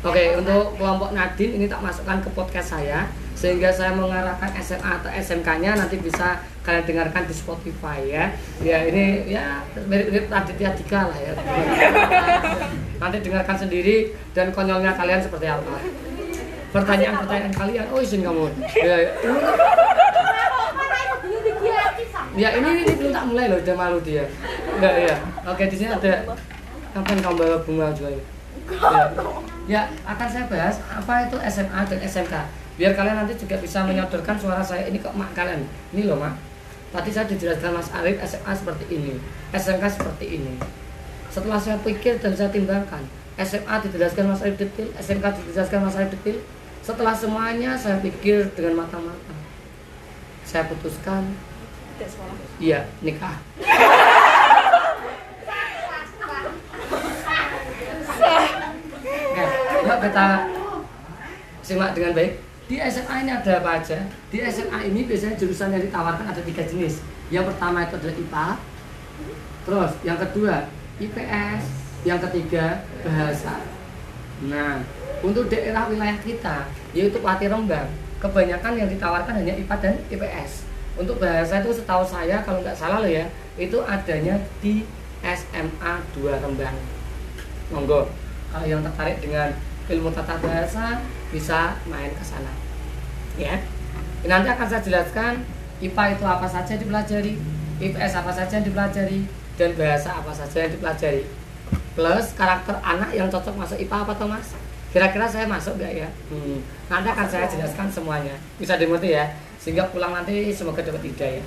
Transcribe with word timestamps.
Oke, 0.00 0.32
untuk 0.32 0.80
kelompok 0.80 1.12
Nadine 1.12 1.60
ini 1.60 1.66
tak 1.68 1.84
masukkan 1.84 2.24
ke 2.24 2.32
podcast 2.32 2.72
saya 2.72 3.04
sehingga 3.36 3.68
saya 3.68 3.92
mengarahkan 3.92 4.48
SMA 4.56 4.96
atau 4.96 5.12
SMK-nya 5.12 5.76
nanti 5.76 6.00
bisa 6.00 6.40
kalian 6.64 6.88
dengarkan 6.88 7.28
di 7.28 7.36
Spotify 7.36 8.00
ya. 8.08 8.32
Ya 8.64 8.88
ini 8.88 9.28
ya 9.28 9.60
mirip-mirip 9.76 10.32
Raditya 10.32 10.72
Dika 10.72 11.12
lah 11.12 11.18
ya. 11.20 11.32
Nanti 13.00 13.16
dengarkan 13.20 13.56
sendiri 13.60 14.16
dan 14.32 14.48
konyolnya 14.56 14.96
kalian 14.96 15.20
seperti 15.20 15.52
apa. 15.52 15.76
Pertanyaan-pertanyaan 16.72 17.52
kalian, 17.52 17.84
oh 17.92 18.00
izin 18.00 18.24
kamu. 18.24 18.48
Ya, 18.80 18.96
ya. 19.04 19.12
Ya 22.40 22.48
ini, 22.56 22.88
ini 22.88 22.92
belum 22.96 23.12
tak 23.12 23.24
mulai 23.28 23.52
loh, 23.52 23.60
udah 23.60 23.76
malu 23.76 23.98
dia. 24.00 24.24
Ya 24.80 24.90
ya. 24.96 25.16
Oke 25.44 25.68
di 25.68 25.76
sini 25.76 25.92
ada 25.92 26.24
kapan 26.96 27.20
kamu 27.20 27.36
bawa 27.36 27.58
bunga 27.68 27.92
juga 27.92 28.16
ya? 28.16 28.39
Ya. 28.70 29.02
ya 29.66 29.82
akan 30.06 30.28
saya 30.30 30.44
bahas 30.46 30.78
apa 30.86 31.26
itu 31.26 31.36
SMA 31.50 31.80
dan 31.90 31.98
SMK 32.06 32.34
biar 32.80 32.96
kalian 32.96 33.16
nanti 33.20 33.36
juga 33.36 33.60
bisa 33.60 33.84
menyodorkan 33.84 34.40
suara 34.40 34.64
saya. 34.64 34.88
Ini 34.88 35.04
ke 35.04 35.10
mak 35.12 35.36
kalian? 35.36 35.68
Ini 35.92 36.08
loh 36.08 36.16
mak. 36.16 36.32
Tadi 36.90 37.10
saya 37.12 37.28
dijelaskan 37.28 37.70
Mas 37.76 37.92
Arif 37.94 38.18
SMA 38.24 38.52
seperti 38.56 38.84
ini. 38.90 39.14
SMK 39.52 39.84
seperti 40.00 40.26
ini. 40.40 40.58
Setelah 41.30 41.60
saya 41.60 41.78
pikir 41.86 42.18
dan 42.18 42.34
saya 42.34 42.50
timbangkan 42.50 43.04
SMA 43.38 43.74
dijelaskan 43.84 44.32
Mas 44.32 44.42
Arif 44.42 44.56
detail. 44.58 44.88
SMK 44.96 45.24
dijelaskan 45.44 45.86
Mas 45.86 45.94
Arif 45.94 46.10
detail. 46.18 46.40
Setelah 46.82 47.14
semuanya 47.14 47.76
saya 47.76 48.00
pikir 48.00 48.48
dengan 48.56 48.82
mata-mata. 48.82 49.36
Saya 50.42 50.66
putuskan. 50.66 51.30
Iya 52.56 52.88
nikah 53.04 53.36
Oke, 59.30 59.44
yuk 59.84 59.89
kita 60.00 60.26
simak 61.60 61.92
dengan 61.92 62.12
baik. 62.16 62.32
Di 62.70 62.78
SMA 62.86 63.26
ini 63.26 63.30
ada 63.34 63.52
apa 63.60 63.82
aja? 63.82 63.98
Di 64.30 64.38
SMA 64.46 64.78
ini 64.86 65.04
biasanya 65.04 65.34
jurusan 65.34 65.74
yang 65.74 65.82
ditawarkan 65.82 66.26
ada 66.30 66.40
tiga 66.40 66.62
jenis. 66.62 67.02
Yang 67.30 67.54
pertama 67.54 67.86
itu 67.86 67.94
adalah 67.98 68.16
IPA, 68.16 68.46
terus 69.66 69.92
yang 70.02 70.18
kedua 70.18 70.54
IPS, 70.98 71.62
yang 72.06 72.18
ketiga 72.18 72.82
bahasa. 73.02 73.54
Nah, 74.46 74.82
untuk 75.20 75.46
daerah 75.52 75.86
wilayah 75.90 76.18
kita, 76.22 76.70
yaitu 76.96 77.18
Pati 77.20 77.46
Rembang, 77.50 77.90
kebanyakan 78.22 78.72
yang 78.78 78.88
ditawarkan 78.88 79.34
hanya 79.42 79.54
IPA 79.58 79.76
dan 79.82 79.94
IPS. 80.10 80.64
Untuk 80.98 81.22
bahasa 81.22 81.62
itu 81.62 81.70
setahu 81.74 82.02
saya 82.02 82.42
kalau 82.42 82.62
nggak 82.62 82.74
salah 82.74 83.02
loh 83.02 83.10
ya, 83.10 83.26
itu 83.58 83.78
adanya 83.82 84.38
di 84.58 84.86
SMA 85.22 85.92
2 86.16 86.38
Rembang. 86.38 86.76
Monggo, 87.70 88.10
kalau 88.50 88.66
yang 88.66 88.82
tertarik 88.82 89.22
dengan 89.22 89.54
ilmu 89.90 90.14
tata 90.14 90.38
bahasa 90.38 91.02
bisa 91.34 91.74
main 91.90 92.14
ke 92.14 92.24
sana. 92.24 92.54
Ya. 93.34 93.58
Nanti 94.24 94.48
akan 94.52 94.66
saya 94.68 94.82
jelaskan 94.84 95.42
IPA 95.80 96.04
itu 96.16 96.24
apa 96.28 96.46
saja 96.46 96.76
yang 96.76 96.82
dipelajari, 96.86 97.34
IPS 97.80 98.12
apa 98.20 98.30
saja 98.30 98.52
yang 98.60 98.66
dipelajari, 98.68 99.20
dan 99.56 99.70
bahasa 99.74 100.10
apa 100.16 100.32
saja 100.32 100.68
yang 100.68 100.72
dipelajari. 100.76 101.24
Plus 101.96 102.26
karakter 102.36 102.76
anak 102.84 103.10
yang 103.16 103.28
cocok 103.32 103.56
masuk 103.56 103.78
IPA 103.80 103.96
apa 104.06 104.12
toh 104.14 104.28
mas? 104.28 104.54
Kira-kira 104.90 105.26
saya 105.30 105.46
masuk 105.46 105.78
gak 105.78 105.94
ya? 105.94 106.08
Hmm. 106.28 106.58
Nanti 106.90 107.08
akan 107.14 107.26
saya 107.30 107.46
jelaskan 107.46 107.86
semuanya. 107.88 108.34
Bisa 108.58 108.74
dimengerti 108.74 109.14
ya? 109.14 109.30
Sehingga 109.62 109.86
pulang 109.88 110.10
nanti 110.10 110.50
semoga 110.50 110.82
dapat 110.82 111.06
hidayah. 111.06 111.46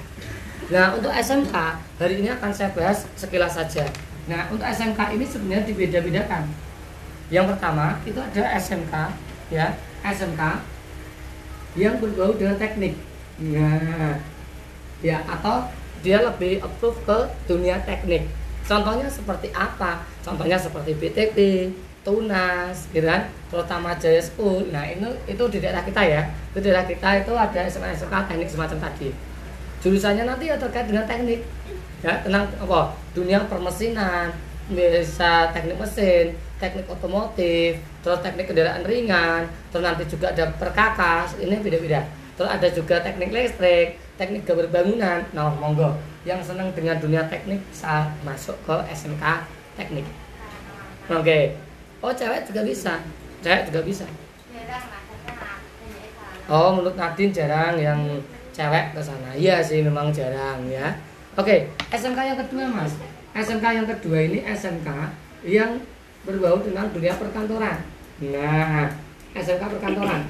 Nah 0.72 0.96
untuk 0.96 1.12
SMK 1.12 1.54
hari 2.00 2.24
ini 2.24 2.32
akan 2.32 2.52
saya 2.56 2.72
bahas 2.72 3.04
sekilas 3.20 3.60
saja. 3.60 3.84
Nah 4.32 4.48
untuk 4.48 4.64
SMK 4.64 5.20
ini 5.20 5.26
sebenarnya 5.28 5.68
dibeda-bedakan. 5.68 6.48
Yang 7.34 7.58
pertama 7.58 7.98
itu 8.06 8.22
ada 8.22 8.44
SMK 8.62 8.94
ya 9.50 9.73
SMK 10.06 10.42
yang 11.73 11.98
berbau 11.98 12.38
dengan 12.38 12.62
teknik. 12.62 12.94
Nah 13.42 14.22
ya 15.02 15.17
atau 15.25 15.66
dia 16.06 16.22
lebih 16.22 16.62
approve 16.62 17.02
ke 17.02 17.18
dunia 17.50 17.81
teknik. 17.81 18.30
Contohnya 18.63 19.09
seperti 19.09 19.50
apa? 19.52 20.06
Contohnya 20.24 20.56
seperti 20.56 20.96
BTP, 20.96 21.38
Tunas, 22.03 22.88
gitu 22.96 23.03
kan? 23.03 23.28
Terutama 23.52 23.91
Jaya 24.00 24.24
School. 24.24 24.72
Nah, 24.72 24.88
itu 24.88 25.08
itu 25.28 25.44
di 25.52 25.58
daerah 25.59 25.84
kita 25.84 26.00
ya. 26.00 26.31
Di 26.56 26.59
daerah 26.63 26.88
kita 26.88 27.24
itu 27.24 27.31
ada 27.35 27.59
SMA 27.68 27.91
SMK 27.91 28.16
teknik 28.31 28.47
semacam 28.47 28.88
tadi. 28.88 29.12
Jurusannya 29.84 30.24
nanti 30.24 30.47
ya 30.47 30.56
terkait 30.56 30.88
dengan 30.88 31.03
teknik. 31.03 31.44
Ya, 32.03 32.24
tentang 32.24 32.47
apa? 32.59 32.96
Dunia 33.12 33.44
permesinan, 33.47 34.31
bisa 34.72 35.52
teknik 35.52 35.79
mesin, 35.79 36.35
teknik 36.62 36.86
otomotif, 36.88 37.81
terus 38.06 38.19
teknik 38.22 38.50
kendaraan 38.50 38.86
ringan, 38.86 39.50
terus 39.74 39.84
nanti 39.84 40.03
juga 40.08 40.31
ada 40.31 40.50
perkakas, 40.56 41.38
ini 41.41 41.59
beda-beda. 41.59 42.06
Terus 42.34 42.50
ada 42.50 42.68
juga 42.74 42.97
teknik 43.02 43.30
listrik, 43.30 44.02
teknik 44.18 44.46
gambar 44.46 44.68
bangunan. 44.74 45.22
Nah, 45.38 45.53
monggo 45.53 45.94
yang 46.25 46.41
senang 46.41 46.74
dengan 46.74 46.97
dunia 46.97 47.28
teknik 47.30 47.62
bisa 47.69 48.09
masuk 48.25 48.58
ke 48.66 48.75
SMK 48.90 49.24
teknik. 49.78 50.06
Oke. 51.12 51.53
Oh, 52.02 52.12
cewek 52.12 52.47
juga 52.50 52.62
bisa. 52.66 53.00
Cewek 53.44 53.70
juga 53.70 53.80
bisa. 53.85 54.06
Oh, 56.52 56.75
menurut 56.75 57.00
Nadine 57.00 57.31
jarang 57.31 57.80
yang 57.80 58.02
cewek 58.52 58.91
ke 58.91 59.00
sana. 59.00 59.31
Iya 59.35 59.64
sih, 59.64 59.80
memang 59.80 60.12
jarang 60.12 60.64
ya. 60.68 60.91
Oke, 61.40 61.72
SMK 61.90 62.20
yang 62.34 62.40
kedua, 62.40 62.66
Mas. 62.70 62.94
SMK 63.34 63.66
yang 63.74 63.88
kedua 63.90 64.18
ini 64.22 64.46
SMK 64.46 64.90
yang 65.47 65.81
berbau 66.23 66.59
dengan 66.63 66.88
dunia 66.91 67.13
perkantoran. 67.19 67.78
Nah, 68.23 68.88
SMK 69.35 69.63
perkantoran. 69.79 70.22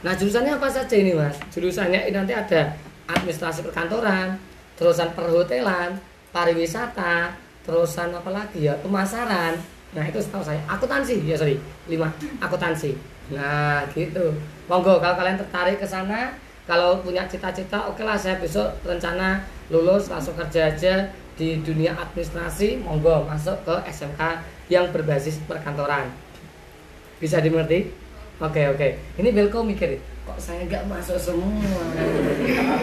Nah, 0.00 0.12
jurusannya 0.16 0.56
apa 0.56 0.68
saja 0.68 0.96
ini, 0.96 1.12
Mas? 1.12 1.36
Jurusannya 1.52 2.08
ini 2.08 2.16
nanti 2.16 2.32
ada 2.32 2.72
administrasi 3.08 3.64
perkantoran, 3.64 4.36
terusan 4.76 5.12
perhotelan, 5.12 6.00
pariwisata, 6.32 7.36
terusan 7.64 8.12
apa 8.16 8.30
lagi 8.32 8.68
ya? 8.68 8.76
Pemasaran. 8.80 9.60
Nah, 9.90 10.04
itu 10.06 10.20
setahu 10.22 10.44
saya. 10.44 10.60
Akuntansi, 10.68 11.24
ya 11.26 11.36
sorry, 11.36 11.58
lima 11.90 12.08
akuntansi. 12.40 12.96
Nah, 13.34 13.84
gitu. 13.92 14.32
Monggo 14.70 15.02
kalau 15.02 15.16
kalian 15.18 15.36
tertarik 15.40 15.76
ke 15.82 15.86
sana, 15.88 16.32
kalau 16.70 17.02
punya 17.02 17.26
cita-cita, 17.26 17.90
oke 17.90 18.00
lah 18.06 18.14
saya 18.14 18.38
besok 18.38 18.70
rencana 18.86 19.42
lulus 19.70 20.06
langsung 20.06 20.38
kerja 20.38 20.70
aja 20.70 21.10
di 21.40 21.56
dunia 21.64 21.96
administrasi, 21.96 22.84
monggo 22.84 23.24
masuk 23.24 23.64
ke 23.64 23.72
SMK 23.88 24.44
yang 24.68 24.92
berbasis 24.92 25.40
perkantoran. 25.48 26.12
Bisa 27.16 27.40
dimengerti? 27.40 27.88
Oke 28.44 28.68
oke. 28.68 28.88
Ini 29.16 29.32
Belko 29.32 29.64
mikir, 29.64 29.96
kok 30.28 30.36
saya 30.36 30.68
nggak 30.68 30.84
masuk 30.84 31.16
semua? 31.16 31.80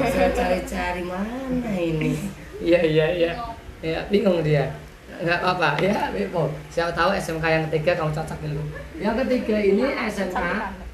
saya 0.09 0.29
cari-cari 0.34 1.06
mana 1.06 1.73
ini? 1.78 2.18
Iya 2.57 2.81
iya 2.81 3.06
iya. 3.13 3.31
Ya 3.85 4.01
bingung 4.09 4.41
dia. 4.41 4.74
Nggak 5.22 5.38
apa-apa 5.38 5.78
ya, 5.78 6.09
Belko. 6.09 6.50
Siapa 6.74 6.89
tahu 6.97 7.13
SMK 7.13 7.45
yang 7.45 7.63
ketiga 7.69 8.01
kamu 8.01 8.09
cocok 8.09 8.38
dulu. 8.41 8.62
Yang 8.97 9.16
ketiga 9.22 9.57
ini 9.62 9.85
SMK 9.85 10.38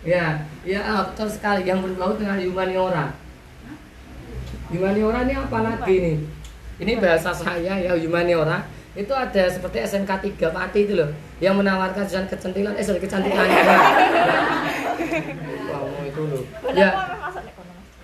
ya 0.03 0.35
ya 0.67 0.79
ah, 0.83 1.07
betul 1.07 1.31
sekali 1.31 1.63
yang 1.63 1.79
berbau 1.79 2.11
dengan 2.19 2.35
humaniora. 2.43 3.15
Humaniora 4.67 5.23
ini 5.23 5.33
apa 5.39 5.59
lagi 5.63 5.95
nih? 6.03 6.42
Ini 6.81 6.97
bahasa 6.97 7.29
saya 7.29 7.77
ya 7.77 7.93
humaniora 7.93 8.65
itu 8.93 9.09
ada 9.09 9.49
seperti 9.49 9.81
SMK 9.81 10.37
3 10.37 10.53
Pati 10.53 10.79
itu 10.85 10.93
loh 10.93 11.09
yang 11.41 11.57
menawarkan 11.57 12.05
jurusan 12.05 12.29
kecantikan 12.29 12.77
eh 12.77 12.85
sorry 12.85 13.01
kecantikan 13.01 13.41
wow 15.73 15.89
itu 16.05 16.21
loh. 16.29 16.45
Ya. 16.77 16.89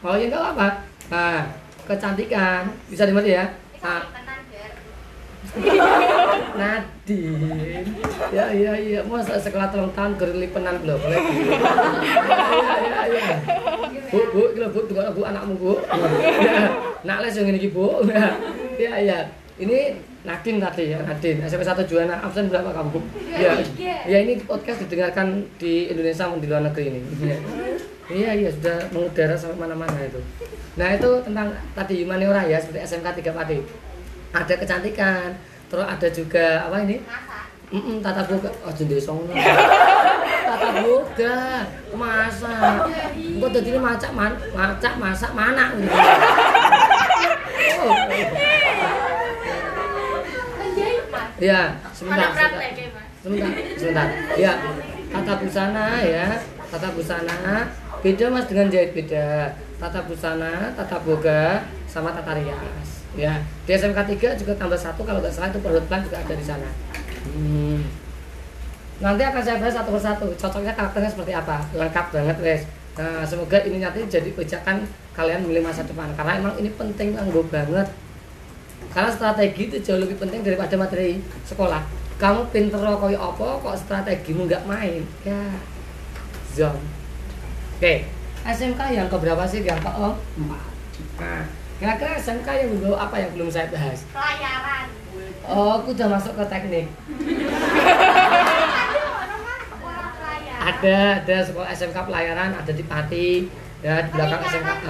oh 0.01 0.17
ya 0.17 0.25
enggak 0.33 0.43
apa 0.57 0.67
nah 1.13 1.45
kecantikan. 1.89 2.69
Bisa 2.85 3.09
dimengerti 3.09 3.33
ya? 3.33 3.45
Nah, 3.81 4.05
Nadine. 6.59 7.81
Ya 8.29 8.45
iya 8.53 8.73
iya 8.77 8.99
mau 9.05 9.17
sekolah 9.21 9.67
telung 9.73 9.91
tahun 9.97 10.13
gerlipenan 10.19 10.77
belum 10.85 10.97
boleh 11.01 11.19
ya 12.29 12.69
ya 12.85 13.01
ya. 13.09 13.25
Bu 14.09 14.19
bu 14.33 14.41
kira 14.53 14.67
bu 14.69 14.79
tunggu 14.85 15.09
bu 15.13 15.21
anakmu 15.25 15.53
bu. 15.57 15.73
Ya 16.41 16.69
nak 17.05 17.25
les 17.25 17.33
yang 17.33 17.49
ini 17.49 17.69
bu. 17.73 18.05
Ya 18.77 18.93
ya 19.01 19.17
ini 19.57 19.97
Nadine 20.23 20.59
tadi 20.61 20.93
ya 20.93 20.99
Nadine. 21.01 21.41
SMP 21.49 21.65
satu 21.65 21.81
Juana 21.87 22.21
absen 22.21 22.51
berapa 22.51 22.69
kamu 22.69 22.89
bu? 22.93 22.99
Ya. 23.33 23.57
Ya 24.05 24.17
ini 24.21 24.37
podcast 24.45 24.85
didengarkan 24.85 25.47
di 25.57 25.89
Indonesia 25.89 26.29
maupun 26.29 26.43
di 26.45 26.47
luar 26.47 26.61
negeri 26.65 26.93
ini. 26.93 27.01
Ya. 27.25 27.37
iya 28.09 28.31
iya 28.33 28.49
sudah 28.49 28.89
mengudara 28.89 29.37
sampai 29.37 29.69
mana-mana 29.69 30.01
itu. 30.01 30.17
Nah 30.81 30.97
itu 30.97 31.09
tentang 31.21 31.53
tadi 31.77 32.01
humaniora 32.01 32.41
ya 32.49 32.57
seperti 32.57 32.81
SMK 32.81 33.21
3 33.21 33.37
Pati 33.37 33.57
ada 34.33 34.53
kecantikan. 34.53 35.33
Terus 35.69 35.85
ada 35.85 36.07
juga 36.09 36.65
apa 36.65 36.77
ini? 36.85 36.97
Mm 37.69 37.81
-mm, 37.85 37.95
tata 38.01 38.25
boga 38.25 38.49
oh 38.65 38.73
jende 38.73 38.97
songo 38.97 39.29
tata 40.49 40.69
boga 40.81 41.69
masak. 41.93 42.89
Kok 43.13 43.49
dadi 43.53 43.77
macak 43.77 44.11
man 44.17 44.33
macak 44.57 44.97
masak 44.97 45.37
mana 45.37 45.77
gitu. 45.77 45.93
oh. 47.77 47.93
ya 51.37 51.77
sebentar. 51.93 52.33
sebentar 52.33 52.51
sebentar 53.21 53.51
sebentar. 53.77 54.07
Ya 54.33 54.53
tata 55.13 55.33
busana 55.37 55.85
ya. 56.01 56.27
Tata 56.73 56.89
busana. 56.97 57.69
Beda 58.01 58.25
mas 58.33 58.49
dengan 58.49 58.73
jahit 58.73 58.97
beda. 58.97 59.53
Tata 59.77 60.09
busana 60.09 60.73
tata 60.73 60.97
boga 61.05 61.69
sama 61.85 62.09
tata 62.17 62.33
rias 62.33 62.98
ya 63.17 63.41
di 63.65 63.71
SMK 63.73 63.99
3 64.19 64.41
juga 64.41 64.53
tambah 64.53 64.77
satu 64.77 65.01
kalau 65.01 65.17
nggak 65.21 65.33
salah 65.33 65.49
itu 65.49 65.61
perhutlan 65.61 66.01
juga 66.05 66.17
ada 66.21 66.33
di 66.33 66.45
sana. 66.45 66.69
Hmm. 67.19 67.83
nanti 68.99 69.23
akan 69.23 69.39
saya 69.39 69.55
bahas 69.63 69.75
satu 69.75 69.95
persatu 69.95 70.27
cocoknya 70.35 70.75
karakternya 70.75 71.09
seperti 71.09 71.31
apa. 71.31 71.63
Lengkap 71.71 72.05
banget 72.11 72.37
guys. 72.37 72.63
Nah 72.99 73.23
semoga 73.23 73.57
ini 73.63 73.79
nanti 73.79 74.03
jadi 74.03 74.29
pijakan 74.35 74.83
kalian 75.15 75.47
milih 75.47 75.63
masa 75.63 75.87
depan 75.87 76.11
karena 76.19 76.43
emang 76.43 76.53
ini 76.59 76.69
penting 76.75 77.15
anggo 77.15 77.41
banget. 77.47 77.87
Karena 78.91 79.09
strategi 79.11 79.71
itu 79.71 79.77
jauh 79.79 80.01
lebih 80.03 80.19
penting 80.19 80.43
daripada 80.43 80.75
materi 80.75 81.23
sekolah. 81.47 81.79
Kamu 82.19 82.51
pinter 82.51 82.83
koi 82.99 83.15
apa 83.15 83.47
kok 83.63 83.77
strategimu 83.79 84.51
nggak 84.51 84.67
main? 84.67 85.07
Ya 85.23 85.39
zom 86.51 86.75
oke. 87.79 87.93
SMK 88.43 88.81
yang 88.91 89.07
keberapa 89.07 89.47
sih? 89.47 89.63
Yang 89.63 89.79
ke 89.87 89.91
empat. 89.95 90.63
Nah 91.23 91.58
kira-kira 91.79 92.19
SMK 92.19 92.47
yang 92.59 92.69
belum 92.75 92.95
apa 92.99 93.15
yang 93.15 93.31
belum 93.39 93.47
saya 93.47 93.71
bahas? 93.71 94.03
Pelayaran. 94.11 94.85
oh 95.47 95.79
aku 95.79 95.95
udah 95.95 96.07
masuk 96.11 96.35
ke 96.35 96.43
teknik. 96.51 96.85
Sekolah 99.63 100.07
pelayaran. 100.19 100.59
ada 100.59 100.97
ada 101.23 101.37
sekolah 101.39 101.69
SMK 101.71 101.97
pelayaran 102.03 102.51
ada 102.51 102.71
di 102.75 102.83
Pati 102.83 103.47
ya 103.79 104.03
di 104.03 104.09
belakang 104.11 104.43
SMK 104.43 104.87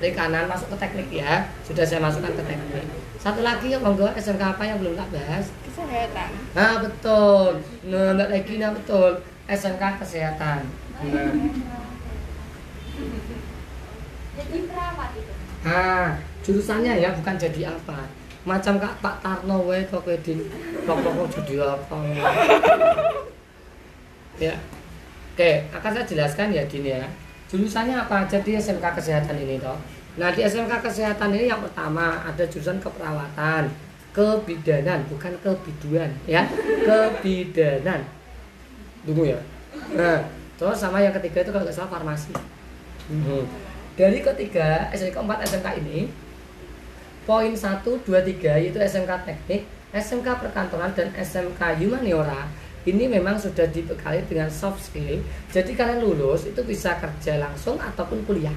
di 0.00 0.08
kanan 0.16 0.48
masuk 0.48 0.72
ke 0.72 0.76
teknik 0.80 1.08
ya. 1.12 1.44
Sudah 1.60 1.84
saya 1.84 2.00
masukkan 2.00 2.32
ke 2.32 2.42
teknik. 2.48 2.88
Satu 3.20 3.44
lagi 3.44 3.68
ya 3.68 3.76
monggo 3.76 4.08
SMK 4.16 4.40
apa 4.56 4.64
yang 4.64 4.80
belum 4.80 4.96
tak 4.96 5.12
bahas? 5.12 5.52
Kesehatan. 5.68 6.30
Nah 6.56 6.80
betul. 6.80 7.60
Nah 7.84 8.16
mbak 8.16 8.32
Regina 8.32 8.72
betul. 8.72 9.20
SMK 9.44 10.00
kesehatan. 10.00 10.64
Nah, 11.04 11.32
Jadi 14.40 14.58
perawat 14.64 15.10
itu. 15.20 15.32
nah 15.60 16.16
jurusannya 16.44 17.00
ya 17.00 17.12
bukan 17.14 17.36
jadi 17.36 17.72
apa. 17.72 18.06
Macam 18.48 18.80
kak 18.80 19.04
Pak 19.04 19.16
Tarno 19.20 19.68
wae 19.68 19.84
kok 19.84 20.00
kowe 20.00 20.16
di 20.24 20.32
pokok 20.84 21.28
jadi 21.40 21.54
apa. 21.76 21.96
Ya. 24.40 24.56
Oke 25.36 25.68
akan 25.68 25.90
saya 25.92 26.06
jelaskan 26.08 26.48
ya 26.48 26.64
gini 26.64 26.96
ya. 26.96 27.04
Jurusannya 27.52 27.92
apa 27.92 28.24
aja 28.24 28.40
di 28.40 28.56
SMK 28.56 28.80
kesehatan 28.96 29.36
ini 29.36 29.60
toh? 29.60 29.76
Nah 30.16 30.32
di 30.32 30.40
SMK 30.40 30.80
kesehatan 30.80 31.36
ini 31.36 31.52
yang 31.52 31.60
pertama 31.60 32.24
ada 32.24 32.40
jurusan 32.48 32.80
keperawatan 32.80 33.68
kebidanan 34.16 35.04
bukan 35.12 35.36
kebiduan 35.44 36.08
ya. 36.24 36.48
Kebidanan. 36.88 38.00
Tunggu 39.04 39.28
ya. 39.28 39.40
Nah 39.92 40.24
terus 40.56 40.80
sama 40.80 41.04
yang 41.04 41.12
ketiga 41.20 41.44
itu 41.44 41.52
kalau 41.52 41.68
nggak 41.68 41.76
salah 41.76 41.92
farmasi. 41.92 42.32
Hmm. 43.10 43.42
dari 43.98 44.22
ketiga 44.22 44.86
SMK 44.94 45.18
keempat 45.18 45.42
SMK 45.42 45.82
ini 45.82 46.06
poin 47.30 47.54
1, 47.54 47.86
2, 47.86 48.10
3 48.10 48.58
yaitu 48.58 48.82
SMK 48.82 49.22
teknik 49.22 49.62
SMK 49.94 50.26
perkantoran 50.42 50.90
dan 50.98 51.14
SMK 51.14 51.78
humaniora. 51.78 52.50
Ini 52.82 53.06
memang 53.06 53.38
sudah 53.38 53.70
dibekali 53.70 54.22
dengan 54.26 54.50
soft 54.50 54.82
skill. 54.82 55.22
Jadi 55.50 55.78
kalian 55.78 56.02
lulus 56.02 56.46
itu 56.50 56.58
bisa 56.66 56.98
kerja 56.98 57.38
langsung 57.38 57.78
ataupun 57.78 58.26
kuliah. 58.26 58.54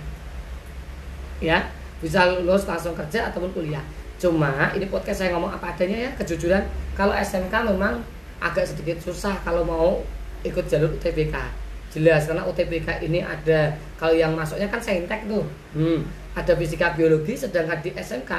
Ya 1.38 1.70
bisa 2.02 2.26
lulus 2.34 2.66
langsung 2.66 2.98
kerja 2.98 3.30
ataupun 3.30 3.54
kuliah. 3.54 3.86
Cuma 4.18 4.74
ini 4.74 4.90
podcast 4.90 5.22
saya 5.22 5.38
ngomong 5.38 5.54
apa 5.54 5.78
adanya 5.78 6.10
ya 6.10 6.12
kejujuran. 6.18 6.66
Kalau 6.98 7.14
SMK 7.14 7.54
memang 7.70 8.02
agak 8.42 8.70
sedikit 8.70 8.98
susah 9.02 9.38
kalau 9.46 9.62
mau 9.66 10.02
ikut 10.42 10.66
jalur 10.66 10.94
UTBK 10.98 11.62
jelas 11.94 12.26
karena 12.26 12.42
UTBK 12.50 13.06
ini 13.06 13.22
ada 13.22 13.78
kalau 14.02 14.18
yang 14.18 14.34
masuknya 14.34 14.66
kan 14.66 14.82
saintek 14.82 15.30
tuh. 15.30 15.46
Hmm, 15.78 16.02
ada 16.34 16.58
fisika 16.58 16.98
biologi 16.98 17.38
sedangkan 17.38 17.78
di 17.86 17.94
SMK 17.94 18.32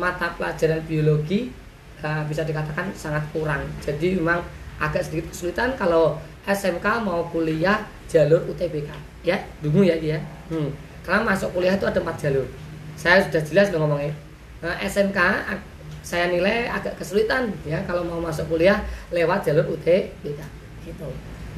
mata 0.00 0.32
pelajaran 0.32 0.80
biologi 0.88 1.52
uh, 2.00 2.24
bisa 2.24 2.48
dikatakan 2.48 2.88
sangat 2.96 3.22
kurang. 3.30 3.60
Jadi 3.84 4.16
memang 4.16 4.40
agak 4.80 5.04
sedikit 5.04 5.28
kesulitan 5.36 5.76
kalau 5.76 6.16
SMK 6.48 7.04
mau 7.04 7.28
kuliah 7.28 7.84
jalur 8.08 8.48
UTBK 8.48 8.88
ya 9.20 9.36
dungu 9.60 9.84
ya 9.84 10.00
dia 10.00 10.16
hmm. 10.48 10.72
karena 11.04 11.20
masuk 11.20 11.52
kuliah 11.52 11.76
itu 11.76 11.84
ada 11.84 12.00
empat 12.00 12.16
jalur. 12.16 12.48
Saya 12.96 13.20
sudah 13.28 13.42
jelas 13.44 13.68
loh 13.72 13.84
ngomongnya. 13.84 14.12
Nah, 14.60 14.76
SMK 14.80 15.18
ag- 15.48 15.68
saya 16.00 16.32
nilai 16.32 16.64
agak 16.68 16.96
kesulitan 16.96 17.52
ya 17.68 17.76
kalau 17.84 18.00
mau 18.08 18.20
masuk 18.24 18.48
kuliah 18.48 18.80
lewat 19.12 19.44
jalur 19.44 19.68
UTBK 19.68 20.40
gitu. 20.88 21.08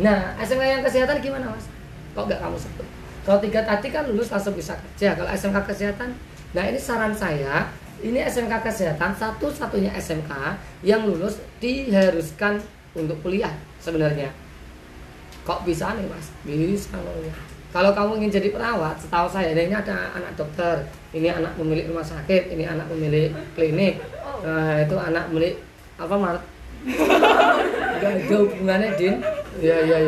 Nah 0.03 0.35
SMK 0.43 0.63
yang 0.67 0.83
kesehatan 0.83 1.23
gimana 1.23 1.47
mas? 1.55 1.71
Kok 2.13 2.27
nggak 2.27 2.43
kamu 2.43 2.59
sebut? 2.59 2.87
Kalau 3.23 3.39
tiga 3.39 3.63
tadi 3.63 3.87
kan 3.95 4.03
lulus 4.11 4.35
langsung 4.35 4.59
bisa 4.59 4.75
kerja. 4.75 5.15
Kalau 5.15 5.31
SMK 5.31 5.59
kesehatan 5.63 6.11
nah 6.53 6.69
ini 6.69 6.77
saran 6.77 7.15
saya 7.17 7.71
ini 8.03 8.19
SMK 8.23 8.53
kesehatan 8.67 9.15
satu-satunya 9.15 9.95
SMK 9.97 10.31
yang 10.83 11.07
lulus 11.07 11.39
diharuskan 11.63 12.59
untuk 12.99 13.17
kuliah 13.23 13.55
sebenarnya. 13.79 14.29
Kok 15.43 15.63
bisa 15.63 15.95
nih 15.95 16.07
mas? 16.07 16.27
Bisa. 16.43 16.99
Loh 16.99 17.15
kalau 17.73 17.97
kamu 17.97 18.21
ingin 18.21 18.37
jadi 18.37 18.49
perawat 18.53 19.01
setahu 19.01 19.33
saya 19.33 19.57
ini 19.57 19.73
ada 19.73 20.13
anak 20.13 20.37
dokter 20.37 20.85
ini 21.17 21.33
anak 21.33 21.57
pemilik 21.57 21.89
rumah 21.89 22.05
sakit 22.05 22.53
ini 22.53 22.69
anak 22.69 22.85
pemilik 22.85 23.33
klinik 23.57 23.97
nah 24.45 24.77
itu 24.77 24.93
anak 24.93 25.33
milik 25.33 25.57
apa 25.97 26.13
Mart 26.21 26.45
Gak 28.03 28.11
ada 28.19 28.35
hubungannya 28.43 28.91
Din. 28.99 29.23
Ya 29.63 29.79
ya 29.79 29.99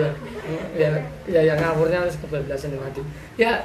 ya 0.75 0.91
ya 1.31 1.41
ya 1.41 1.55
ngawurnya 1.55 2.03
harus 2.03 2.19
kebablasan 2.19 2.75
Din. 2.75 3.07
Ya 3.39 3.63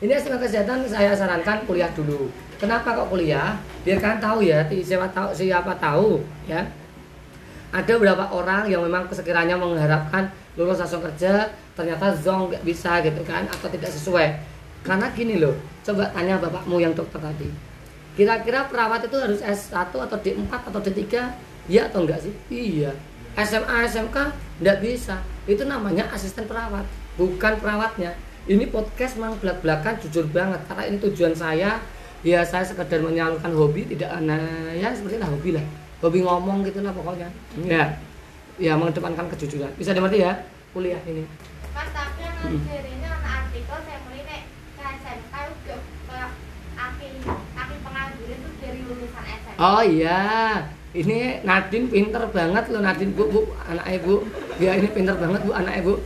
ini 0.00 0.16
SMK 0.16 0.40
kesehatan 0.40 0.88
saya 0.88 1.12
sarankan 1.12 1.60
kuliah 1.68 1.92
dulu. 1.92 2.32
Kenapa 2.56 2.96
kok 2.96 3.12
kuliah? 3.12 3.52
Biar 3.84 4.00
kalian 4.00 4.20
tahu 4.20 4.40
ya 4.40 4.64
siapa 4.80 5.04
tahu 5.12 5.28
siapa 5.36 5.76
tahu 5.76 6.24
ya. 6.48 6.64
Ada 7.68 8.00
beberapa 8.00 8.24
orang 8.32 8.64
yang 8.72 8.80
memang 8.80 9.04
sekiranya 9.12 9.60
mengharapkan 9.60 10.32
lulus 10.56 10.80
langsung 10.80 11.04
kerja 11.04 11.52
ternyata 11.76 12.16
zong 12.16 12.48
nggak 12.48 12.64
bisa 12.64 13.04
gitu 13.04 13.20
kan 13.28 13.44
atau 13.52 13.68
tidak 13.68 13.92
sesuai. 13.92 14.40
Karena 14.80 15.12
gini 15.12 15.36
loh 15.36 15.52
coba 15.84 16.08
tanya 16.16 16.40
bapakmu 16.40 16.80
yang 16.80 16.96
dokter 16.96 17.20
tadi. 17.20 17.52
Kira-kira 18.16 18.72
perawat 18.72 19.04
itu 19.04 19.16
harus 19.20 19.44
S1 19.44 19.92
atau 19.92 20.16
D4 20.16 20.48
atau 20.48 20.80
D3 20.80 21.04
ya 21.68 21.92
atau 21.92 22.08
enggak 22.08 22.24
sih? 22.24 22.32
Iya. 22.48 22.96
SMA 23.36 23.84
SMK 23.84 24.16
nggak 24.64 24.80
bisa. 24.80 25.20
Itu 25.44 25.68
namanya 25.68 26.08
asisten 26.08 26.48
perawat 26.48 26.88
bukan 27.20 27.60
perawatnya 27.60 28.16
ini 28.48 28.64
podcast 28.68 29.20
memang 29.20 29.36
belak-belakan 29.42 30.00
jujur 30.04 30.24
banget. 30.32 30.60
Karena 30.68 30.84
ini 30.88 30.96
tujuan 31.00 31.34
saya 31.36 31.80
ya 32.20 32.40
saya 32.44 32.64
sekedar 32.64 33.00
menyalurkan 33.00 33.52
hobi 33.56 33.88
tidak 33.88 34.12
nah, 34.24 34.72
ya 34.76 34.92
seperti 34.92 35.20
lah 35.20 35.28
hobi 35.28 35.56
lah. 35.56 35.64
Hobi 36.00 36.24
ngomong 36.24 36.64
gitu 36.64 36.80
lah 36.80 36.92
pokoknya. 36.96 37.28
Ya 37.68 37.98
ya 38.56 38.76
mengedepankan 38.76 39.28
kejujuran. 39.36 39.72
Bisa 39.76 39.92
dimengerti 39.92 40.24
ya 40.24 40.32
kuliah 40.72 41.00
ini. 41.04 41.24
Mas 41.74 41.88
tapi 41.92 42.24
yang 42.24 42.36
Hmm. 42.40 42.56
ini 42.56 43.04
anak 43.04 43.20
artikel 43.20 43.78
saya 43.84 43.98
mulai 44.08 44.24
nek 44.24 44.42
ke 44.48 44.80
SMK 44.80 45.34
pengangguran 47.84 48.38
itu 48.40 48.48
dari 48.60 48.80
lulusan 48.86 49.24
SMK. 49.24 49.58
oh 49.60 49.82
iya 49.84 50.20
ini 50.90 51.18
Nadine 51.46 51.86
pinter 51.90 52.22
banget 52.32 52.64
loh 52.72 52.80
Nadine. 52.82 53.12
Bu 53.14 53.24
bu 53.28 53.40
anak 53.68 53.86
ibu 54.00 54.24
ya 54.58 54.72
ini 54.76 54.88
pinter 54.90 55.16
banget 55.20 55.40
bu 55.44 55.52
anak 55.52 55.74
ibu 55.84 56.00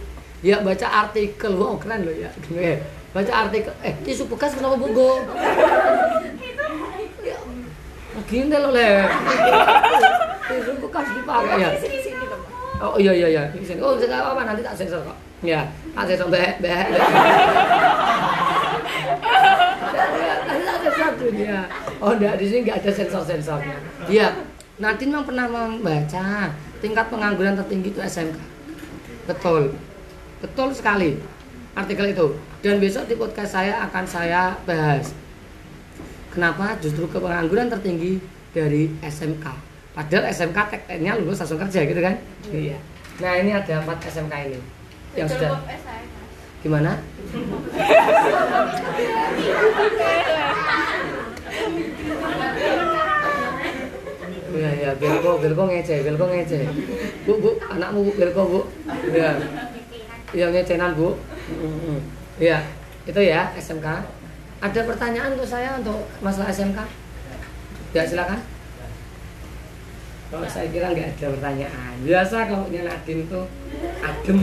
ya 0.45 0.61
baca 0.61 1.09
artikel 1.09 1.57
wow 1.57 1.81
keren 1.81 2.05
loh 2.05 2.13
ya 2.13 2.29
Eh, 2.53 2.77
baca 3.17 3.49
artikel 3.49 3.73
eh 3.81 3.97
tisu 4.05 4.29
bekas 4.29 4.53
kenapa 4.53 4.77
bu 4.77 4.93
go 4.93 5.25
Ya, 7.25 7.41
gini 8.29 8.53
loh 8.53 8.77
le 8.77 9.09
tisu 10.53 10.73
bekas 10.85 11.07
dipakai 11.17 11.65
ya 11.65 11.71
Oh 12.85 13.01
iya 13.01 13.17
iya 13.17 13.29
iya. 13.31 13.43
Oh, 13.81 13.97
enggak 13.97 14.13
apa-apa 14.13 14.43
nanti 14.51 14.61
tak 14.61 14.77
sensor 14.77 15.01
kok. 15.07 15.17
Ya, 15.41 15.63
tak 15.95 16.05
sensor 16.11 16.29
tak 16.29 16.61
sensor 20.85 21.11
dunia. 21.17 21.65
Oh 22.03 22.13
enggak, 22.13 22.37
di 22.37 22.45
sini 22.51 22.67
enggak 22.67 22.85
ada 22.85 22.91
sensor-sensornya. 22.93 23.79
Iya. 24.11 24.29
Nadine 24.83 25.17
memang 25.17 25.25
pernah 25.25 25.47
membaca 25.49 26.51
tingkat 26.83 27.07
pengangguran 27.09 27.57
tertinggi 27.57 27.95
itu 27.95 28.03
SMK. 28.03 28.37
Betul. 29.31 29.73
Betul 30.45 30.77
sekali 30.77 31.17
artikel 31.73 32.13
itu. 32.13 32.37
Dan 32.61 32.77
besok 32.77 33.09
di 33.09 33.17
podcast 33.17 33.57
saya 33.57 33.81
akan 33.89 34.05
saya 34.05 34.53
bahas 34.69 35.17
kenapa 36.29 36.77
justru 36.85 37.09
ke 37.09 37.17
pengangguran 37.17 37.73
tertinggi 37.73 38.21
dari 38.53 38.93
SMK. 39.01 39.41
Padahal 39.97 40.29
SMK 40.29 40.59
tekniknya 40.69 41.17
lulus 41.17 41.41
langsung 41.41 41.57
kerja 41.57 41.81
gitu 41.89 41.97
kan? 41.97 42.21
Iya. 42.53 42.77
Nah 43.25 43.33
ini 43.41 43.57
ada 43.57 43.81
empat 43.81 44.05
SMK 44.05 44.35
ini 44.53 44.61
yang 45.17 45.33
sudah 45.33 45.65
gimana? 46.61 47.01
Iya 54.55 54.71
iya 54.77 54.91
belko 55.01 55.41
belko 55.41 55.63
ngece 55.73 56.05
belko 56.05 56.25
ngece. 56.29 56.69
Bu 57.25 57.33
bu 57.41 57.51
anakmu 57.73 58.07
bu 58.07 58.13
belko 58.13 58.43
bu. 58.45 58.61
Iya. 59.09 59.41
Yang 60.35 60.51
nyecenan 60.51 60.93
bu. 60.99 61.17
Iya 62.37 62.67
itu 63.05 63.21
ya 63.21 63.53
SMK 63.55 63.87
ada 64.65 64.81
pertanyaan 64.89 65.37
untuk 65.37 65.47
saya 65.47 65.77
untuk 65.79 66.03
masalah 66.19 66.51
SMK 66.51 66.79
ya 67.95 68.03
silakan. 68.03 68.41
Kalau 70.35 70.49
saya 70.51 70.67
kira 70.75 70.91
nggak 70.91 71.15
ada 71.15 71.27
pertanyaan. 71.39 71.95
Biasa 72.03 72.37
kalau 72.51 72.67
punya 72.67 72.83
Nadine 72.91 73.23
tuh 73.31 73.47
adem. 74.03 74.39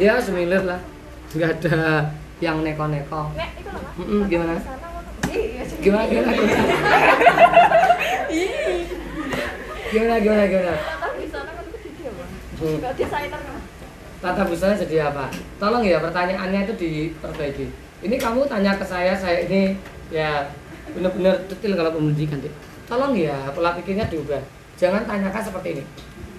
Ya 0.00 0.16
semilir 0.16 0.64
lah. 0.64 0.80
Nggak 1.36 1.50
ada 1.60 2.08
yang 2.40 2.64
neko-neko. 2.64 3.28
Nek, 3.36 3.50
itu 3.60 3.68
loh, 3.68 3.82
Mas. 3.84 4.00
Mm-mm, 4.00 4.20
gimana? 4.26 4.56
Sana, 4.58 4.88
ngono. 4.88 5.10
Sih. 5.28 5.78
gimana 5.84 6.04
gimana? 6.08 6.32
Gimana 9.92 10.16
gimana 10.16 10.16
gimana 10.24 10.44
gimana 10.48 10.72
Tata 10.72 11.08
di 11.20 11.26
sana 11.28 11.50
kan 11.52 11.64
itu 11.68 11.88
dia, 12.00 12.10
Bang. 12.16 12.30
Hmm. 12.32 12.51
Nggak 12.62 12.94
desainer 12.98 13.40
kan. 13.40 13.60
tata 14.22 14.42
busana 14.46 14.78
jadi 14.78 15.10
apa? 15.10 15.26
Tolong 15.58 15.82
ya 15.82 15.98
pertanyaannya 15.98 16.70
itu 16.70 16.74
diperbaiki. 16.78 17.66
Ini 18.06 18.16
kamu 18.18 18.46
tanya 18.46 18.78
ke 18.78 18.86
saya 18.86 19.18
saya 19.18 19.46
ini 19.50 19.74
ya 20.14 20.46
benar-benar 20.94 21.42
detail 21.50 21.74
kalau 21.78 21.90
pendidikan 21.94 22.38
deh 22.42 22.54
tolong 22.86 23.14
ya 23.18 23.50
pola 23.50 23.74
pikirnya 23.74 24.06
diubah. 24.06 24.42
Jangan 24.78 25.06
tanyakan 25.06 25.42
seperti 25.42 25.68
ini. 25.78 25.84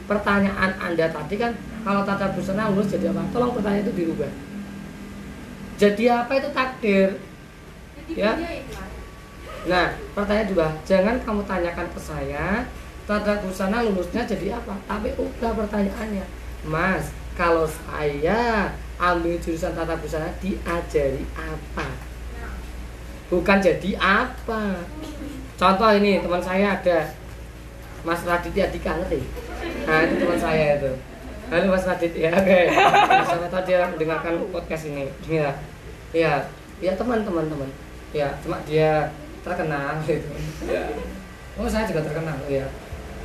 Pertanyaan 0.08 0.72
anda 0.80 1.08
tadi 1.12 1.36
kan 1.39 1.51
kalau 1.84 2.08
tata 2.08 2.32
busana 2.32 2.72
lulus 2.72 2.92
jadi 2.92 3.12
apa? 3.12 3.24
Tolong 3.36 3.51
pertanyaan 3.56 3.84
itu 3.84 3.94
dirubah 3.96 4.32
jadi 5.84 6.03
apa 6.24 6.32
itu 6.38 6.50
takdir? 6.53 7.10
Jadi 7.98 8.20
Ya. 8.20 8.36
Nah, 9.63 9.96
pertanyaan 10.12 10.51
dua, 10.51 10.68
jangan 10.84 11.15
kamu 11.24 11.42
tanyakan 11.48 11.88
ke 11.96 12.00
saya, 12.03 12.68
tata 13.03 13.43
busana 13.43 13.83
lulusnya 13.83 14.24
jadi 14.24 14.55
apa? 14.55 14.79
Tapi 14.88 15.12
ubah 15.19 15.51
pertanyaannya, 15.60 16.25
Mas, 16.63 17.12
kalau 17.36 17.67
saya 17.67 18.72
ambil 18.95 19.36
jurusan 19.43 19.75
tata 19.75 20.00
busana 20.00 20.31
diajari 20.39 21.27
apa? 21.36 21.88
Bukan 23.27 23.57
jadi 23.60 23.91
apa? 24.00 24.88
Contoh 25.60 25.89
ini 25.95 26.24
teman 26.24 26.43
saya 26.43 26.79
ada 26.79 27.12
Mas 28.03 28.24
Raditya 28.24 28.72
Dika 28.72 29.00
ngerti? 29.00 29.19
Nah 29.88 30.03
itu 30.07 30.13
teman 30.19 30.39
saya 30.39 30.79
itu. 30.79 30.91
Halo 31.51 31.75
Mas 31.75 31.86
Radit 31.86 32.13
ya 32.15 32.31
oke. 32.31 32.60
Sama 33.27 33.48
tadi 33.51 33.75
dia 33.75 33.86
mendengarkan 33.86 34.41
podcast 34.50 34.89
ini. 34.89 35.12
Iya, 35.27 35.53
iya, 36.15 36.33
ya 36.79 36.91
teman-teman 36.95 37.51
teman. 37.51 37.69
Ya 38.15 38.31
cuma 38.39 38.63
dia 38.63 39.12
terkenal 39.43 40.00
gitu. 40.07 40.29
Ya. 40.65 40.88
Oh 41.60 41.67
saya 41.67 41.86
juga 41.86 42.01
terkenal 42.01 42.38
ya 42.48 42.65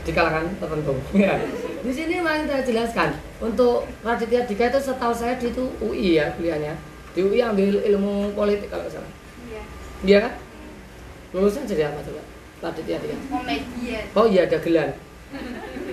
di 0.08 0.12
kalangan 0.16 0.44
tertentu. 0.56 0.94
Ya. 1.28 1.36
Di 1.84 1.92
sini 1.92 2.24
main 2.24 2.48
saya 2.48 2.64
jelaskan 2.64 3.12
untuk 3.44 3.84
Raditya 4.00 4.48
Dika 4.48 4.72
itu 4.72 4.80
setahu 4.80 5.12
saya 5.12 5.36
di 5.36 5.52
itu 5.52 5.68
UI 5.84 6.16
ya 6.16 6.32
kuliahnya. 6.32 6.72
Di 7.12 7.20
UI 7.20 7.44
ambil 7.44 7.84
ilmu 7.84 8.32
politik 8.32 8.72
kalau 8.72 8.88
salah. 8.88 9.12
iya. 9.44 9.62
Iya 10.02 10.18
kan? 10.24 10.32
Lulusnya 11.36 11.68
jadi 11.68 11.92
apa 11.92 12.00
coba? 12.00 12.22
Raditya 12.64 12.96
Dika. 13.04 13.16
Komedian. 13.28 14.04
Oh 14.16 14.26
iya 14.26 14.48
dagelan. 14.48 14.90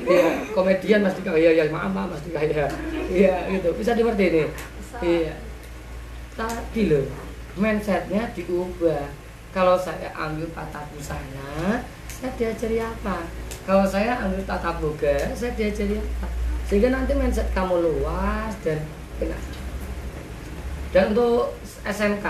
Iya, 0.05 0.29
komedian 0.55 1.01
Mas 1.03 1.17
Dika. 1.19 1.35
Iya, 1.35 1.51
iya, 1.51 1.63
maaf, 1.67 1.91
maaf 1.91 2.15
Mas 2.15 2.23
Dika. 2.23 2.39
Iya. 2.39 2.65
Iya, 3.11 3.35
gitu. 3.57 3.69
Bisa 3.75 3.91
dimengerti 3.97 4.25
ini. 4.31 4.43
Iya. 5.03 5.33
Tadi 6.39 6.81
loh, 6.87 7.05
mindsetnya 7.59 8.31
diubah. 8.31 9.11
Kalau 9.51 9.79
saya 9.79 10.11
ambil 10.11 10.51
tata 10.51 10.83
busana, 10.91 11.79
saya 12.11 12.31
diajari 12.35 12.83
apa? 12.83 13.23
Kalau 13.65 13.81
saya 13.89 14.21
ambil 14.21 14.45
tata 14.45 14.77
boga, 14.77 15.17
saya 15.33 15.57
diajari 15.57 15.97
apa? 15.97 16.29
Sehingga 16.69 16.93
nanti 16.93 17.17
mindset 17.17 17.49
kamu 17.49 17.81
luas 17.81 18.53
dan 18.61 18.77
enak. 19.17 19.41
Dan 20.93 21.17
untuk 21.17 21.57
SMK 21.81 22.25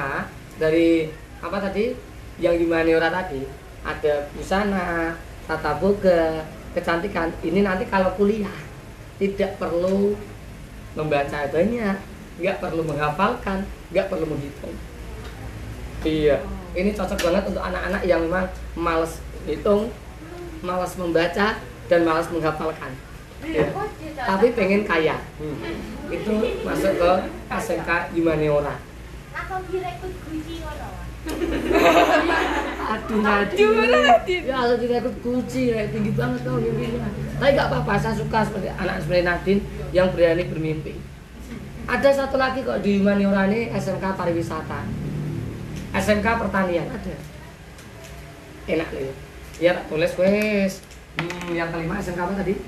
dari 0.55 1.11
apa 1.43 1.59
tadi 1.59 1.91
yang 2.39 2.55
humaniora 2.55 3.11
tadi 3.11 3.43
ada 3.83 4.31
busana, 4.31 5.19
tata 5.43 5.75
boga, 5.75 6.47
kecantikan. 6.71 7.35
Ini 7.43 7.67
nanti 7.67 7.83
kalau 7.91 8.15
kuliah 8.15 8.55
tidak 9.19 9.59
perlu 9.59 10.15
membaca 10.95 11.51
banyak, 11.51 11.95
nggak 12.39 12.57
perlu 12.63 12.81
menghafalkan, 12.87 13.67
nggak 13.91 14.07
perlu 14.07 14.23
menghitung. 14.23 14.75
Iya, 16.07 16.39
ini 16.79 16.95
cocok 16.95 17.19
banget 17.27 17.43
untuk 17.51 17.63
anak-anak 17.63 18.07
yang 18.07 18.23
memang 18.23 18.47
malas 18.79 19.19
hitung, 19.43 19.91
malas 20.65 20.97
membaca, 20.97 21.61
dan 21.85 22.01
malas 22.01 22.27
menghafalkan. 22.33 22.91
Cocok. 23.45 23.87
Tapi 24.15 24.47
pengen 24.57 24.81
kaya. 24.83 25.21
Itu 26.09 26.35
masuk 26.65 26.93
ke 26.97 27.11
SMK 27.53 27.89
Humaniora. 28.17 28.75
Aku 29.35 29.55
ngono. 29.61 30.81
Aduh, 32.85 33.19
Nadine. 33.21 34.45
Ya, 34.45 34.61
kalau 34.61 34.77
tidak 34.77 34.97
ikut 35.01 35.15
kunci, 35.25 35.73
ya, 35.73 35.89
tinggi 35.89 36.13
banget 36.13 36.45
kau 36.45 36.61
mimpinya. 36.61 37.09
Tapi 37.41 37.49
nggak 37.57 37.67
apa-apa, 37.69 37.93
saya 37.97 38.13
suka 38.13 38.45
seperti 38.45 38.69
anak 38.69 39.01
seperti 39.01 39.21
Nadine 39.25 39.61
yang 39.89 40.13
berani 40.13 40.43
bermimpi. 40.45 40.93
Ada 41.85 42.25
satu 42.25 42.37
lagi 42.37 42.65
kok 42.65 42.81
di 42.81 43.01
Humaniora 43.01 43.49
ini 43.49 43.69
SMK 43.73 44.05
Pariwisata. 44.17 44.85
SMK 45.93 46.27
Pertanian 46.45 46.89
ada. 46.89 47.15
Enak 48.65 48.89
loh. 48.93 49.13
Ya, 49.55 49.71
tak 49.71 49.87
tulis 49.87 50.11
wes. 50.19 50.83
Hmm, 51.15 51.55
yang 51.55 51.71
kelima 51.71 51.95
SMK 52.03 52.19
apa 52.19 52.33
tadi? 52.43 52.59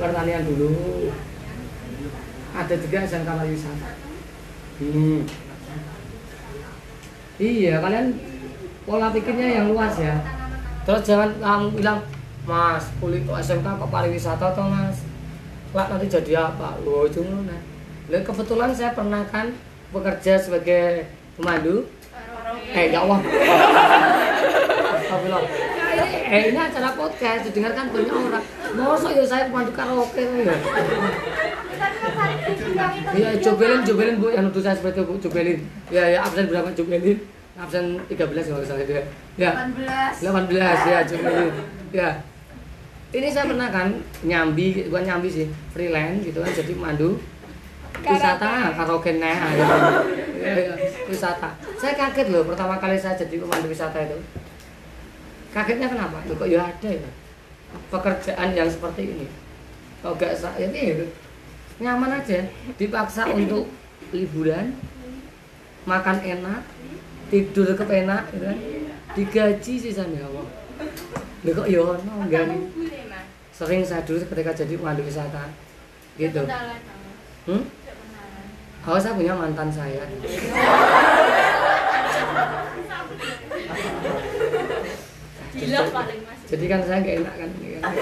Pertanian. 0.00 0.42
Dulu. 0.48 0.72
Ada 2.52 2.74
juga 2.80 2.98
SMK 3.04 3.28
Pariwisata. 3.28 3.90
Hmm. 4.80 5.20
Iya, 7.36 7.74
kalian 7.80 8.06
pola 8.88 9.12
pikirnya 9.12 9.48
yang 9.60 9.66
luas 9.72 10.00
ya. 10.00 10.16
Terus 10.88 11.02
jangan 11.04 11.30
kamu 11.36 11.66
bilang, 11.76 12.00
Mas, 12.48 12.88
kulit 12.98 13.22
kok 13.28 13.38
SMK 13.38 13.68
kok 13.68 13.92
pariwisata 13.92 14.50
toh 14.56 14.66
Mas? 14.66 15.04
Lah 15.76 15.86
nanti 15.92 16.08
jadi 16.08 16.50
apa? 16.50 16.80
Loh, 16.82 17.06
cuma 17.06 17.46
nah. 17.46 17.60
Lah, 18.10 18.20
kebetulan 18.24 18.74
saya 18.74 18.96
pernah 18.96 19.22
kan 19.28 19.54
bekerja 19.92 20.40
sebagai 20.40 21.06
pemandu. 21.38 21.86
Eh, 22.72 22.88
ya 22.88 22.98
Allah. 23.04 23.18
Astagfirullah. 24.96 25.42
Eh, 26.32 26.42
ini 26.48 26.56
acara 26.56 26.96
podcast 26.96 27.44
didengarkan 27.52 27.92
banyak 27.92 28.16
orang. 28.16 28.44
Masa 28.72 29.08
ya 29.12 29.24
saya 29.28 29.52
pemandu 29.52 29.72
karaoke 29.76 30.24
ya? 30.24 30.56
Iya, 33.12 33.30
Jobelin. 33.44 33.84
Jobelin 33.84 34.16
Bu, 34.16 34.32
yang 34.32 34.48
nuduh 34.48 34.64
saya 34.64 34.72
seperti 34.72 35.04
itu 35.04 35.04
Bu, 35.04 35.14
Jobelin. 35.20 35.60
Ya, 35.92 36.08
ya, 36.08 36.24
absen 36.24 36.48
berapa 36.48 36.72
Jobelin? 36.72 37.20
Absen 37.60 38.00
13 38.08 38.48
kalau 38.48 38.64
salah 38.64 38.88
dia. 38.88 39.04
Ya, 39.36 39.52
18. 39.68 40.24
18 40.24 40.88
ya, 40.88 40.98
Jobelin. 41.04 41.52
Ya. 41.92 42.10
Ini 43.12 43.28
saya 43.28 43.44
pernah 43.44 43.68
kan 43.68 43.92
nyambi, 44.24 44.88
bukan 44.88 45.04
nyambi 45.04 45.28
sih, 45.28 45.46
freelance 45.76 46.24
gitu 46.24 46.40
kan, 46.40 46.48
jadi 46.48 46.72
pemandu 46.72 47.20
wisata, 48.02 48.50
karaoke 48.74 49.12
nah, 49.22 49.50
gitu. 49.54 49.76
Ya, 50.42 50.52
ya, 50.58 50.74
wisata. 51.10 51.54
Saya 51.78 51.94
kaget 51.94 52.34
loh 52.34 52.42
pertama 52.42 52.78
kali 52.82 52.98
saya 52.98 53.14
jadi 53.14 53.38
pemandu 53.38 53.70
wisata 53.70 53.98
itu. 54.02 54.18
Kagetnya 55.54 55.86
kenapa? 55.86 56.18
Loh, 56.26 56.34
kok 56.34 56.48
ya 56.50 56.66
ada 56.66 56.90
ya 56.90 57.10
pekerjaan 57.92 58.48
yang 58.56 58.68
seperti 58.68 59.02
ini. 59.16 59.26
Kok 60.02 60.18
gak 60.18 60.34
sa- 60.34 60.56
ya 60.58 60.68
ini 60.72 61.06
nyaman 61.78 62.20
aja, 62.20 62.42
dipaksa 62.76 63.28
untuk 63.32 63.70
liburan, 64.12 64.76
makan 65.88 66.18
enak, 66.20 66.62
tidur 67.32 67.74
kepenak, 67.74 68.28
gitu 68.32 68.44
kan. 68.44 68.58
Digaji 69.12 69.74
sih 69.76 69.92
sama 69.92 70.16
Allah. 70.20 70.46
Loh 71.42 71.52
kok 71.52 71.68
ya 71.68 71.80
ono 71.82 72.12
enggak. 72.22 72.48
Sering 73.52 73.84
saya 73.84 74.02
dulu 74.02 74.24
ketika 74.24 74.56
jadi 74.56 74.74
pemandu 74.74 75.04
wisata. 75.04 75.52
Gitu. 76.16 76.42
Hmm? 77.42 77.62
Oh, 78.82 78.98
saya 78.98 79.14
punya 79.14 79.30
mantan 79.38 79.70
saya. 79.70 80.02
Gila 85.54 85.80
paling 85.94 86.20
Mas. 86.26 86.38
Jadi 86.50 86.64
kan 86.66 86.80
saya 86.82 86.98
nggak 86.98 87.16
enak 87.22 87.34
kan. 87.38 87.50
ya 87.62 87.78
kan? 87.78 87.92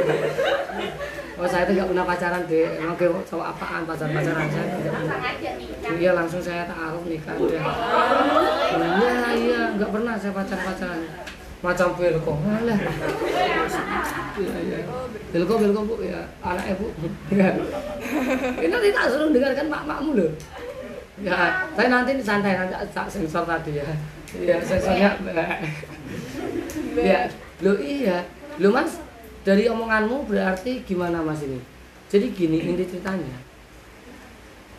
Oh 1.36 1.48
saya 1.48 1.68
itu 1.68 1.72
nggak 1.76 1.88
pernah 1.92 2.04
pacaran 2.08 2.42
deh. 2.48 2.68
Emang 2.80 2.96
kayak 2.96 3.12
cowok 3.28 3.46
apaan 3.52 3.82
pacaran-pacaran 3.84 4.48
saya 4.48 4.64
nggak 4.64 4.80
pernah. 4.80 5.00
Langsung 5.04 5.20
aja 5.20 5.50
nikah. 5.60 5.92
Iya 6.00 6.10
langsung 6.16 6.40
saya 6.40 6.62
taruh 6.64 7.04
nikah 7.04 7.34
udah. 7.36 7.62
Iya 8.80 9.16
iya 9.36 9.60
nggak 9.76 9.90
pernah 9.92 10.14
saya 10.16 10.32
pacaran 10.32 10.64
pacaran. 10.64 11.00
Macam 11.60 11.92
Belko, 11.92 12.32
malah. 12.40 12.78
Iya 14.40 14.56
iya. 14.64 14.78
Belko 15.28 15.54
Belko 15.60 15.80
bu 15.84 15.94
ya 16.00 16.24
anak 16.40 16.72
ibu. 16.72 16.88
Ya. 17.36 17.52
Ini 18.56 18.72
nanti 18.72 18.88
tak 18.96 19.12
suruh 19.12 19.28
dengarkan 19.28 19.68
mak 19.68 19.84
makmu 19.84 20.16
loh. 20.16 20.32
Ya, 21.20 21.68
saya 21.76 21.88
nanti 21.92 22.16
santai 22.24 22.56
nanti 22.56 22.74
tak 22.96 23.06
sensor 23.12 23.44
tadi 23.44 23.76
ya. 23.76 23.88
Iya 24.32 24.56
sensornya. 24.64 25.10
Ya, 26.96 27.28
lo 27.60 27.76
iya, 27.76 28.24
lo 28.56 28.72
mas 28.72 28.98
dari 29.44 29.68
omonganmu 29.68 30.24
berarti 30.26 30.80
gimana 30.84 31.20
mas 31.20 31.44
ini? 31.44 31.60
Jadi 32.08 32.32
gini 32.32 32.58
inti 32.64 32.88
ceritanya. 32.88 33.36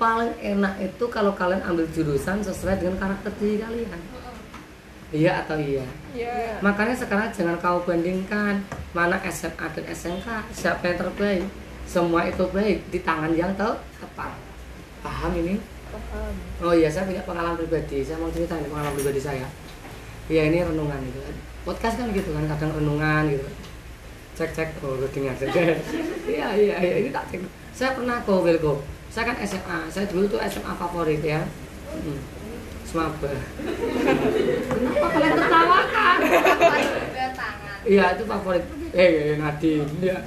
Paling 0.01 0.33
enak 0.41 0.81
itu 0.81 1.05
kalau 1.13 1.37
kalian 1.37 1.61
ambil 1.61 1.85
jurusan 1.93 2.41
sesuai 2.41 2.81
dengan 2.81 2.97
karakter 2.97 3.31
diri 3.37 3.61
kalian. 3.61 4.01
Iya 5.11 5.43
atau 5.43 5.59
iya? 5.59 5.83
Iya. 6.15 6.55
makanya 6.63 6.95
sekarang 6.95 7.27
jangan 7.35 7.59
kau 7.59 7.83
bandingkan 7.83 8.63
mana 8.95 9.19
SMA 9.27 9.67
dan 9.75 9.83
SMK 9.91 10.27
siapa 10.55 10.87
yang 10.87 10.97
terbaik. 11.03 11.43
Semua 11.83 12.23
itu 12.23 12.47
baik 12.47 12.87
di 12.87 12.99
tangan 13.03 13.35
yang 13.35 13.51
te- 13.59 13.81
tepat. 13.99 14.31
Paham 15.03 15.35
ini 15.35 15.59
Paham. 15.91 16.33
Oh 16.63 16.73
iya, 16.73 16.87
saya 16.87 17.03
punya 17.03 17.23
pengalaman 17.27 17.59
pribadi. 17.59 17.99
Saya 17.99 18.17
mau 18.17 18.31
cerita 18.31 18.55
nih 18.55 18.71
pengalaman 18.71 18.95
pribadi 18.95 19.19
saya. 19.19 19.47
Iya 20.31 20.47
ini 20.47 20.63
renungan 20.63 20.99
gitu 21.11 21.19
kan. 21.19 21.35
Podcast 21.67 21.95
kan 21.99 22.07
gitu 22.15 22.31
kan, 22.31 22.47
kadang 22.47 22.71
renungan 22.71 23.23
gitu. 23.27 23.47
Cek 24.39 24.49
cek, 24.55 24.69
oh 24.81 24.95
dengar. 25.11 25.35
Iya 26.31 26.47
iya 26.55 26.75
iya, 26.79 26.95
ini 27.03 27.09
tak 27.11 27.27
cek. 27.27 27.43
Saya 27.75 27.91
pernah 27.93 28.23
kok 28.23 28.39
Wilko. 28.47 28.79
Saya 29.11 29.27
kan 29.27 29.37
SMA. 29.43 29.79
Saya 29.91 30.07
dulu 30.07 30.31
tuh 30.31 30.39
SMA 30.47 30.71
favorit 30.79 31.19
ya. 31.19 31.43
Hmm. 31.91 32.19
Semaba. 32.87 33.31
Kenapa 34.71 35.07
kalian 35.11 35.33
tertawakan? 35.35 36.17
Iya 37.83 38.05
itu 38.15 38.23
favorit. 38.23 38.63
Eh 38.95 39.11
eh, 39.11 39.35
Nadine. 39.35 39.87
Ya. 39.99 40.17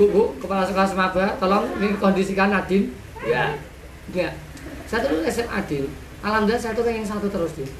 Bu 0.00 0.08
bu, 0.08 0.22
kepala 0.40 0.64
sekolah 0.64 0.88
Semaba, 0.88 1.36
tolong 1.36 1.68
ini 1.76 1.92
kondisikan 2.00 2.48
Nadine. 2.48 2.96
Ya. 3.28 3.52
Ya. 4.10 4.34
Saya 4.90 5.06
tuh 5.06 5.08
dulu 5.14 5.22
SMA 5.30 5.58
Din. 5.70 5.86
Alhamdulillah 6.26 6.58
saya 6.58 6.74
tuh 6.74 6.82
ranking 6.82 7.06
satu 7.06 7.30
terus 7.30 7.54
Din. 7.54 7.70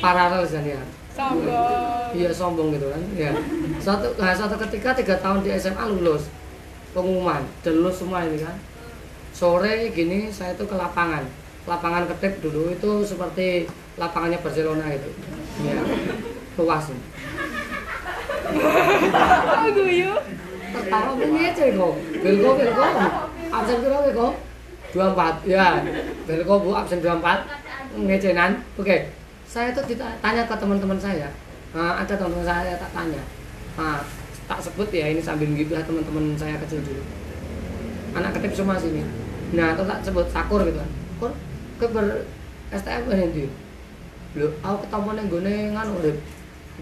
Paralel 0.00 0.48
dan 0.48 0.64
ya. 0.64 0.80
Sombong. 1.12 2.16
Iya 2.16 2.30
sombong 2.32 2.68
gitu 2.72 2.88
kan. 2.88 3.02
Ya. 3.12 3.32
Suatu 3.76 4.16
nah, 4.16 4.32
suatu 4.32 4.56
ketika 4.56 4.96
tiga 4.96 5.20
tahun 5.20 5.44
di 5.44 5.52
SMA 5.60 5.84
lulus 5.92 6.32
pengumuman 6.96 7.44
dan 7.60 7.76
lulus 7.76 8.00
semua 8.00 8.24
ini 8.24 8.40
kan. 8.40 8.56
Sore 9.36 9.92
gini 9.92 10.32
saya 10.32 10.56
tuh 10.56 10.64
ke 10.64 10.74
lapangan. 10.74 11.28
Lapangan 11.68 12.08
ketep 12.16 12.40
dulu 12.40 12.72
itu 12.72 12.90
seperti 13.04 13.68
lapangannya 14.00 14.40
Barcelona 14.40 14.88
gitu. 14.96 15.10
Ya. 15.68 15.80
Luas. 16.56 16.88
Oh, 18.50 19.70
guyu. 19.70 20.10
Tertawa 20.74 21.14
ngece 21.14 21.78
kok. 21.78 21.94
Belko 22.18 22.50
belko. 22.58 22.82
Absen 23.54 23.78
berapa 23.78 24.10
kok? 24.10 24.32
24. 24.92 25.46
Ya. 25.46 25.82
Belko 26.26 26.54
Bu 26.62 26.70
absen 26.74 27.00
24. 27.02 27.46
Ngecenan. 27.96 28.58
Oke. 28.78 29.10
Saya 29.46 29.74
tuh 29.74 29.82
ditanya 29.86 30.46
ke 30.46 30.54
teman-teman 30.54 30.98
saya. 30.98 31.26
Nah, 31.74 31.98
ada 31.98 32.14
teman-teman 32.14 32.46
saya 32.46 32.78
tak 32.78 32.90
tanya. 32.94 33.22
Nah, 33.78 33.98
tak 34.46 34.58
sebut 34.62 34.90
ya 34.90 35.10
ini 35.10 35.22
sambil 35.22 35.50
ngibah 35.50 35.82
teman-teman 35.82 36.34
saya 36.38 36.54
kecil 36.62 36.82
dulu. 36.82 37.02
Anak 38.14 38.34
ketip 38.38 38.54
semua 38.54 38.78
sini. 38.78 39.02
Nah, 39.54 39.74
terus 39.74 39.90
tak 39.90 40.00
sebut 40.06 40.26
sakur 40.30 40.62
gitu 40.66 40.78
kan. 40.78 40.90
Kur, 41.18 41.32
ke 41.82 41.86
ber 41.90 42.26
STM 42.70 43.10
kan 43.10 43.18
nanti. 43.18 43.50
Lho, 44.38 44.46
aku 44.62 44.76
ketemu 44.86 45.08
ning 45.18 45.26
gone 45.26 45.54
nganu 45.74 45.92
urip. 45.98 46.16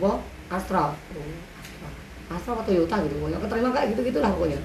Apa? 0.00 0.12
Astra. 0.52 0.92
Astra 2.28 2.52
apa 2.52 2.62
Toyota 2.68 2.96
gitu 3.08 3.14
pokoknya 3.16 3.40
keterima 3.40 3.68
kayak 3.72 3.86
gitu 3.96 4.00
gitulah 4.12 4.30
pokoknya 4.36 4.60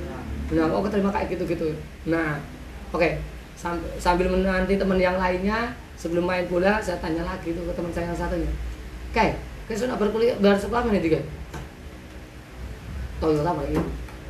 nah 0.51 0.67
kok 0.67 0.83
keterima 0.91 1.09
kayak 1.15 1.27
gitu 1.31 1.43
gitu 1.47 1.67
nah 2.11 2.35
oke 2.91 3.09
sambil 3.95 4.27
menanti 4.27 4.75
teman 4.75 4.99
yang 4.99 5.15
lainnya 5.15 5.71
sebelum 5.95 6.27
main 6.27 6.43
bola 6.51 6.83
saya 6.83 6.99
tanya 6.99 7.23
lagi 7.23 7.55
tuh 7.55 7.63
ke 7.63 7.73
teman 7.73 7.91
saya 7.95 8.11
yang 8.11 8.19
satunya. 8.19 8.51
Kayak 9.15 9.39
kayak 9.71 9.79
sudah 9.79 9.95
berkuliah 9.95 10.35
bersekolah 10.43 10.83
mana 10.83 10.99
tiga? 10.99 11.23
Toyota 13.23 13.55
apa 13.55 13.63
ini 13.71 13.79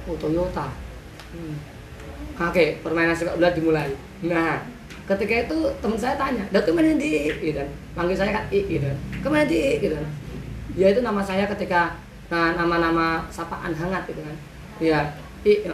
oh 0.05 0.15
Toyota. 0.21 0.69
Hmm. 1.33 1.57
oke 2.37 2.63
permainan 2.85 3.17
sepak 3.17 3.41
bola 3.41 3.49
dimulai. 3.49 3.89
Nah 4.21 4.61
ketika 5.09 5.49
itu 5.49 5.57
teman 5.81 5.97
saya 5.97 6.13
tanya 6.13 6.45
dah 6.53 6.61
ke 6.61 6.69
mana 6.69 6.93
di 6.93 7.33
gitu 7.33 7.57
kan. 7.57 7.69
Panggil 7.97 8.13
saya 8.13 8.37
kan 8.37 8.45
i 8.53 8.59
gitu 8.69 8.85
kan. 8.85 8.97
Ke 9.17 9.27
mana 9.33 9.49
di 9.49 9.81
gitu 9.81 9.95
kan. 9.97 10.09
Ya 10.77 10.93
itu 10.93 11.01
nama 11.01 11.25
saya 11.25 11.49
ketika 11.49 11.97
nah 12.29 12.53
nama-nama 12.53 13.25
sapaan 13.33 13.73
hangat 13.73 14.05
gitu 14.05 14.21
kan. 14.21 14.37
Ya 14.77 14.99
i. 15.41 15.65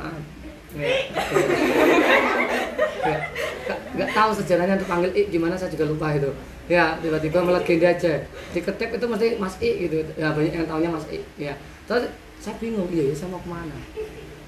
Nggak- 3.96 4.12
tahu 4.14 4.32
sejarahnya 4.36 4.76
untuk 4.80 4.90
panggil 4.90 5.12
i 5.16 5.22
gimana 5.32 5.56
saya 5.58 5.72
juga 5.74 5.86
lupa 5.90 6.14
itu. 6.14 6.30
Ya 6.70 6.94
tiba-tiba 7.02 7.42
melegenda 7.42 7.90
aja. 7.90 8.22
Diketep 8.54 8.90
itu 9.02 9.06
mesti 9.10 9.28
mas 9.42 9.56
i 9.60 9.90
gitu. 9.90 10.06
Ya 10.14 10.30
banyak 10.32 10.54
yang 10.54 10.68
tahunya 10.70 10.90
mas 10.94 11.06
i 11.10 11.20
ya. 11.40 11.54
Terus 11.90 12.06
saya 12.40 12.56
bingung 12.62 12.88
iya 12.94 13.10
ya 13.10 13.16
saya 13.18 13.34
mau 13.34 13.42
ke 13.42 13.50
mana? 13.50 13.78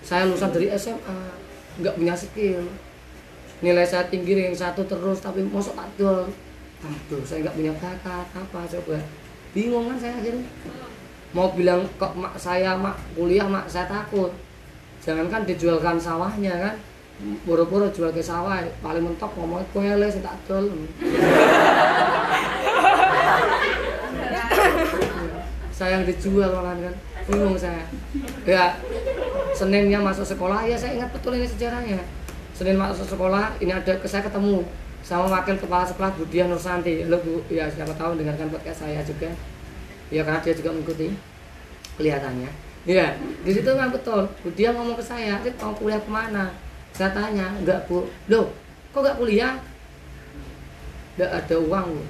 Saya 0.06 0.30
lulusan 0.30 0.54
dari 0.54 0.68
SMA 0.78 1.20
nggak 1.82 1.96
punya 1.98 2.14
skill. 2.14 2.62
Nilai 3.62 3.86
saya 3.86 4.06
tinggi 4.10 4.38
yang 4.38 4.58
satu 4.58 4.86
terus 4.86 5.22
tapi 5.22 5.42
mosok 5.46 5.78
tak 5.78 5.90
dol 5.98 6.30
aduh 6.82 7.22
saya 7.22 7.46
nggak 7.46 7.56
punya 7.58 7.74
bakat 7.78 8.26
apa 8.34 8.60
coba. 8.78 8.98
Bingung 9.58 9.90
kan 9.90 9.98
saya 9.98 10.14
akhirnya. 10.22 10.46
Mau 11.32 11.48
bilang 11.56 11.88
kok 11.98 12.14
mak 12.14 12.36
saya 12.38 12.78
mak 12.78 13.00
kuliah 13.16 13.48
mak 13.48 13.66
saya 13.66 13.88
takut 13.88 14.30
jangankan 15.02 15.44
dijualkan 15.50 15.98
sawahnya 15.98 16.54
kan. 16.70 16.76
Boro-boro 17.46 17.86
jual 17.94 18.10
ke 18.10 18.22
sawah 18.22 18.58
paling 18.82 19.06
mentok 19.06 19.30
ngomong 19.38 19.62
kue 19.74 19.86
les 19.86 20.18
tak 20.22 20.38
dol. 20.50 20.74
Saya 25.70 25.98
yang 25.98 26.06
dijual 26.06 26.50
malah 26.50 26.74
kan. 26.78 26.96
Bingung 27.30 27.58
saya. 27.58 27.86
Ya 28.46 28.74
Seninnya 29.54 30.02
masuk 30.02 30.26
sekolah 30.26 30.66
ya 30.66 30.74
saya 30.74 30.98
ingat 30.98 31.14
betul 31.14 31.38
ini 31.38 31.46
sejarahnya. 31.46 32.02
Senin 32.58 32.82
masuk 32.82 33.06
sekolah 33.06 33.54
ini 33.62 33.70
ada 33.70 33.94
saya 34.10 34.26
ketemu 34.26 34.66
sama 35.06 35.30
wakil 35.30 35.58
kepala 35.58 35.86
sekolah 35.86 36.14
Budia 36.18 36.50
Nursanti 36.50 37.06
halo 37.06 37.22
Bu 37.22 37.46
ya 37.50 37.70
siapa 37.70 37.94
tahu 37.94 38.18
dengarkan 38.18 38.50
podcast 38.50 38.82
saya 38.82 39.06
juga. 39.06 39.30
Ya 40.10 40.26
karena 40.26 40.42
dia 40.42 40.58
juga 40.58 40.74
mengikuti 40.74 41.14
kelihatannya 42.02 42.71
ya 42.86 43.14
di 43.46 43.52
situ 43.54 43.68
memang 43.70 43.94
betul. 43.94 44.26
Budia 44.42 44.74
ngomong 44.74 44.98
ke 44.98 45.04
saya 45.06 45.38
Rit 45.46 45.56
mau 45.62 45.74
kuliah 45.78 46.02
ke 46.02 46.10
mana? 46.10 46.50
Saya 46.94 47.14
tanya 47.14 47.54
enggak 47.58 47.86
Bu. 47.86 48.10
Loh 48.30 48.50
kok 48.92 49.02
enggak 49.06 49.18
kuliah? 49.22 49.54
Enggak 51.18 51.32
ada 51.46 51.56
uang 51.62 51.86
Bu. 51.94 52.04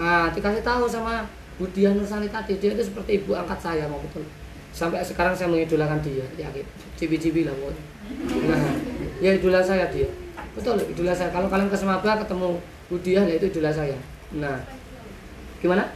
Nah 0.00 0.28
dikasih 0.32 0.62
tahu 0.64 0.84
sama 0.88 1.24
Budia 1.56 1.92
Nursanti 1.92 2.28
tadi 2.28 2.56
dia 2.60 2.72
itu 2.72 2.84
seperti 2.84 3.20
ibu 3.22 3.32
angkat 3.32 3.60
saya 3.60 3.88
mau 3.88 4.00
betul. 4.00 4.24
Sampai 4.72 5.04
sekarang 5.04 5.36
saya 5.36 5.52
mengidolakan 5.52 6.00
dia 6.00 6.24
yakin 6.40 6.64
cibi-cibi 6.96 7.44
lah 7.44 7.52
pokoknya 7.52 7.84
nah 8.48 8.62
ya 9.22 9.30
idola 9.36 9.60
saya 9.62 9.88
dia. 9.88 10.08
Betul 10.52 10.76
idola 10.84 11.16
saya. 11.16 11.32
Kalau 11.32 11.48
kalian 11.48 11.70
ke 11.72 11.78
Semaba 11.78 12.18
ketemu 12.20 12.60
Budia 12.92 13.24
ya 13.24 13.34
itu 13.40 13.46
idola 13.48 13.72
saya. 13.72 13.96
Nah 14.36 14.60
gimana? 15.64 15.88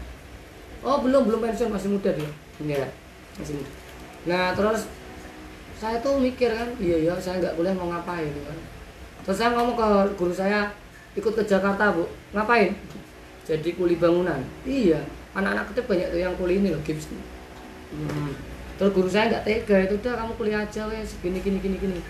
Oh 0.81 1.03
belum 1.03 1.27
belum 1.27 1.41
pensiun 1.45 1.73
masih 1.73 1.93
muda 1.93 2.15
dia. 2.15 2.25
Ya 2.25 2.31
masih 2.63 2.69
muda 2.73 3.06
nah 4.27 4.57
terus 4.57 4.89
saya 5.77 6.01
tuh 6.01 6.17
mikir 6.17 6.49
kan 6.49 6.73
iya 6.81 7.13
ya 7.13 7.15
saya 7.21 7.37
nggak 7.39 7.55
kuliah 7.61 7.77
mau 7.77 7.93
ngapain 7.93 8.33
gitu 8.33 8.49
kan. 8.49 8.59
Terus 9.29 9.37
saya 9.37 9.53
ngomong 9.53 9.77
ke 9.77 9.89
guru 10.17 10.33
saya 10.33 10.73
ikut 11.13 11.33
ke 11.37 11.43
Jakarta 11.45 11.93
bu. 11.93 12.09
Ngapain? 12.33 12.73
Jadi 13.45 13.77
kuli 13.77 14.01
bangunan. 14.01 14.41
Iya 14.65 15.05
anak-anak 15.37 15.69
ketip 15.69 15.85
banyak 15.85 16.09
tuh 16.09 16.21
yang 16.25 16.35
kuli 16.41 16.65
ini 16.65 16.73
loh 16.73 16.81
gips. 16.81 17.13
Hmm. 17.87 18.35
terus 18.77 18.93
guru 18.93 19.09
saya 19.09 19.33
nggak 19.33 19.45
tega 19.47 19.77
itu 19.89 19.95
udah 20.05 20.21
kamu 20.21 20.33
kuliah 20.37 20.61
aja 20.65 20.85
wes 20.89 21.17
gini 21.21 21.39
gini 21.45 21.61
gini 21.61 21.77
gini. 21.77 22.01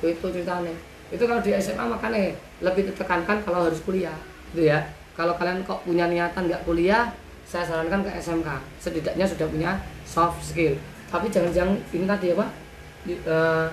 Itu 0.00 0.28
ceritanya. 0.32 0.72
Itu 1.12 1.28
kalau 1.28 1.44
di 1.44 1.52
SMA 1.60 1.84
makanya 1.84 2.32
lebih 2.64 2.88
ditekankan 2.92 3.44
kalau 3.44 3.68
harus 3.68 3.80
kuliah 3.84 4.16
gitu 4.52 4.64
ya. 4.64 4.80
Kalau 5.14 5.36
kalian 5.36 5.62
kok 5.62 5.84
punya 5.84 6.08
niatan 6.08 6.48
nggak 6.48 6.64
kuliah 6.64 7.12
saya 7.44 7.64
sarankan 7.68 8.00
ke 8.02 8.10
SMK 8.18 8.48
setidaknya 8.80 9.28
sudah 9.28 9.46
punya 9.52 9.70
soft 10.04 10.40
skill. 10.40 10.76
Tapi 11.08 11.26
jangan-jangan 11.32 11.74
ini 11.92 12.04
tadi 12.04 12.26
apa? 12.36 12.46
Di, 13.04 13.14
eh, 13.16 13.66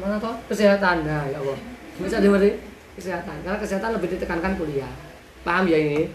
mana 0.00 0.16
toh? 0.18 0.34
Kesehatan. 0.48 1.06
Nah 1.06 1.24
ya 1.28 1.38
Allah. 1.38 1.58
Bisa 2.00 2.18
dimengerti 2.18 2.58
kesehatan. 2.98 3.36
Karena 3.46 3.58
kesehatan 3.60 3.90
lebih 3.96 4.08
ditekankan 4.18 4.56
kuliah. 4.58 4.90
Paham 5.46 5.68
ya 5.70 5.78
ini? 5.78 6.10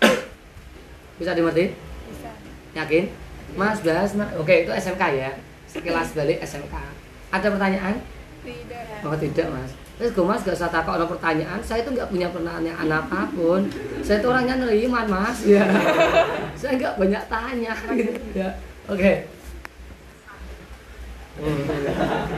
Bisa 1.20 1.36
dimengerti 1.36 1.76
Bisa. 2.08 2.30
yakin? 2.72 3.04
Mas 3.52 3.84
Blas 3.84 4.16
Mas- 4.16 4.32
oke 4.38 4.64
itu 4.64 4.72
SMK 4.72 5.02
ya. 5.12 5.30
Sekilas 5.68 6.12
balik 6.16 6.40
SMK 6.40 7.02
ada 7.32 7.48
pertanyaan? 7.48 7.96
Tidak. 8.44 9.08
Oh 9.08 9.16
tidak 9.16 9.46
mas 9.48 9.72
Terus 10.00 10.10
gue 10.16 10.24
mas 10.24 10.40
gak 10.40 10.56
usah 10.56 10.72
takut 10.72 10.96
ada 10.96 11.04
pertanyaan 11.04 11.60
Saya 11.60 11.84
itu 11.84 11.92
gak 11.92 12.08
punya 12.08 12.32
pertanyaan 12.32 12.88
apa 12.88 13.28
pun 13.30 13.68
Saya 14.00 14.24
itu 14.24 14.28
orangnya 14.28 14.56
neriman 14.58 15.06
mas 15.06 15.38
ya. 15.44 15.68
Saya 16.60 16.80
gak 16.80 16.96
banyak 16.96 17.22
tanya 17.28 17.72
gitu 17.92 18.20
ya. 18.32 18.50
Oke 18.88 19.28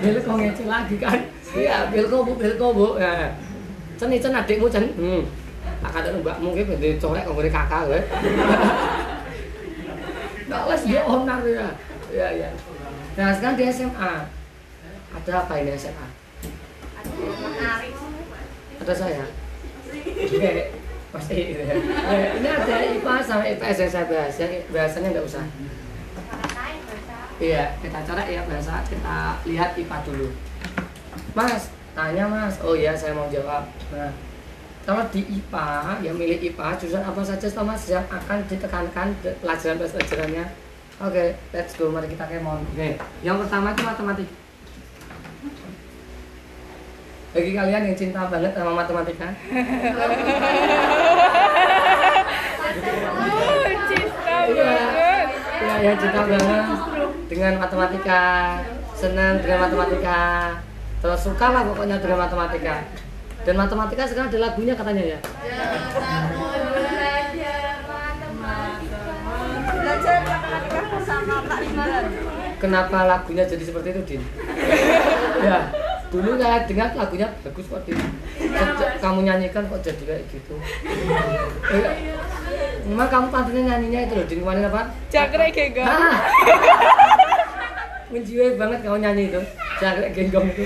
Bil 0.03 0.17
kok 0.23 0.37
ngece 0.39 0.65
lagi 0.67 0.97
kan 0.99 1.19
Iya 1.55 1.91
Bilko 1.95 2.27
bu 2.27 2.33
Bilko 2.35 2.67
bu 2.75 2.89
ya. 2.99 3.31
Cen 3.95 4.11
cen 4.11 4.35
adikmu 4.35 4.67
cen 4.67 4.91
hmm. 4.91 5.23
Tak 5.83 5.91
kata 6.01 6.09
mbakmu 6.19 6.55
gitu 6.59 6.75
dicorek 6.79 7.23
kok 7.27 7.39
kakak 7.39 7.83
gue 7.87 8.01
Nggak 10.45 10.63
les 10.71 10.83
dia 10.87 11.03
onar 11.03 11.41
ya. 11.43 11.69
Ya 12.15 12.29
ya. 12.31 12.51
Nah 13.19 13.31
sekarang 13.35 13.57
di 13.59 13.65
SMA 13.71 14.13
ada 15.15 15.33
apa 15.41 15.55
ini 15.63 15.73
SMA? 15.79 16.24
Ada 18.85 18.95
saya. 18.95 19.25
Oke, 20.05 20.53
pasti 21.15 21.35
ya. 21.57 21.65
Ya, 22.11 22.29
ini 22.37 22.49
ada 22.51 22.75
IPA 22.85 23.15
sama 23.25 23.45
IPS 23.49 23.79
yang 23.87 23.93
saya 23.93 24.07
bahas. 24.11 24.35
Yang 24.37 24.53
bahasanya 24.69 25.09
nggak 25.15 25.27
usah. 25.27 25.45
Iya, 27.41 27.65
kita 27.81 27.99
coret 28.05 28.29
ya 28.29 28.43
bahasa. 28.45 28.85
Kita 28.85 29.17
lihat 29.49 29.71
IPA 29.81 29.99
dulu. 30.05 30.29
Mas, 31.33 31.73
tanya 31.97 32.25
mas. 32.29 32.61
Oh 32.61 32.77
iya, 32.77 32.93
saya 32.93 33.17
mau 33.17 33.27
jawab. 33.33 33.67
Nah, 33.95 34.13
kalau 34.85 35.09
di 35.09 35.25
IPA, 35.25 35.99
yang 36.05 36.15
milik 36.21 36.45
IPA, 36.53 36.77
jurusan 36.77 37.03
apa 37.03 37.25
saja 37.25 37.47
toh 37.49 37.65
mas 37.65 37.89
yang 37.89 38.05
akan 38.13 38.45
ditekankan 38.45 39.17
pelajaran-pelajarannya? 39.41 40.45
Oke, 41.01 41.35
let's 41.57 41.73
go. 41.75 41.89
Mari 41.89 42.13
kita 42.13 42.29
kemon. 42.29 42.63
Oke, 42.77 43.01
yang 43.25 43.41
pertama 43.41 43.73
itu 43.73 43.83
matematika. 43.83 44.44
Bagi 47.35 47.51
kalian 47.51 47.83
yang 47.83 47.97
cinta 47.99 48.31
banget 48.31 48.55
sama 48.55 48.73
matematika, 48.79 49.27
Oh, 53.15 53.59
cinta 53.91 54.37
Iya. 54.47 54.71
banget. 54.71 55.27
ya, 55.59 55.75
yang 55.83 55.97
cinta 55.99 56.21
banget 56.25 56.65
dengan 57.27 57.53
matematika, 57.59 58.23
senang 58.95 59.43
dengan 59.43 59.67
matematika, 59.67 60.23
terus 61.03 61.21
suka 61.21 61.47
lah 61.51 61.63
pokoknya 61.67 61.99
dengan 61.99 62.23
matematika. 62.23 62.87
Dan 63.43 63.55
matematika 63.59 64.03
sekarang 64.07 64.31
ada 64.31 64.39
lagunya 64.41 64.75
katanya 64.79 65.05
ya. 65.05 65.19
Kenapa 72.57 72.99
lagunya 73.05 73.45
jadi 73.45 73.61
seperti 73.61 73.89
itu, 73.93 74.03
Din? 74.07 74.23
ya, 75.47 75.59
dulu 76.15 76.39
saya 76.39 76.63
dengar 76.63 76.95
lagunya 76.95 77.27
bagus 77.43 77.67
kok. 77.67 77.83
Sejak 78.39 78.91
kamu 79.03 79.27
nyanyikan 79.27 79.67
kok 79.67 79.83
jadi 79.83 80.03
kayak 80.07 80.23
gitu. 80.31 80.55
Memang 82.87 83.09
kamu 83.11 83.27
pantasnya 83.35 83.63
nyanyinya 83.75 84.01
itu 84.07 84.15
loh, 84.15 84.27
Din. 84.31 84.39
Kemarin 84.47 84.71
apa? 84.71 84.95
Jangkrik 85.11 85.51
genggam. 85.51 85.91
Ah. 85.91 86.23
Menjiwai 88.15 88.55
banget 88.55 88.79
kamu 88.87 88.99
nyanyi 89.03 89.23
itu. 89.35 89.41
Jangkrik 89.83 90.13
genggong 90.15 90.47
itu. 90.55 90.63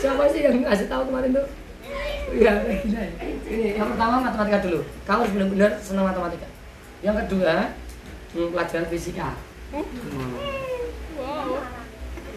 Siapa 0.00 0.24
sih 0.32 0.40
yang 0.48 0.64
ngasih 0.64 0.88
tahu 0.88 1.02
kemarin 1.12 1.36
tuh? 1.36 1.46
Iya, 2.32 2.52
ya. 2.64 3.04
Ini 3.44 3.76
yang 3.76 3.92
pertama 3.92 4.24
matematika 4.24 4.64
dulu. 4.64 4.80
Kamu 5.04 5.18
harus 5.20 5.32
benar-benar 5.36 5.70
senang 5.84 6.08
matematika. 6.08 6.48
Yang 7.04 7.16
kedua, 7.26 7.54
hmm, 8.32 8.48
pelajaran 8.56 8.86
fisika. 8.88 9.28
Hmm. 9.74 10.59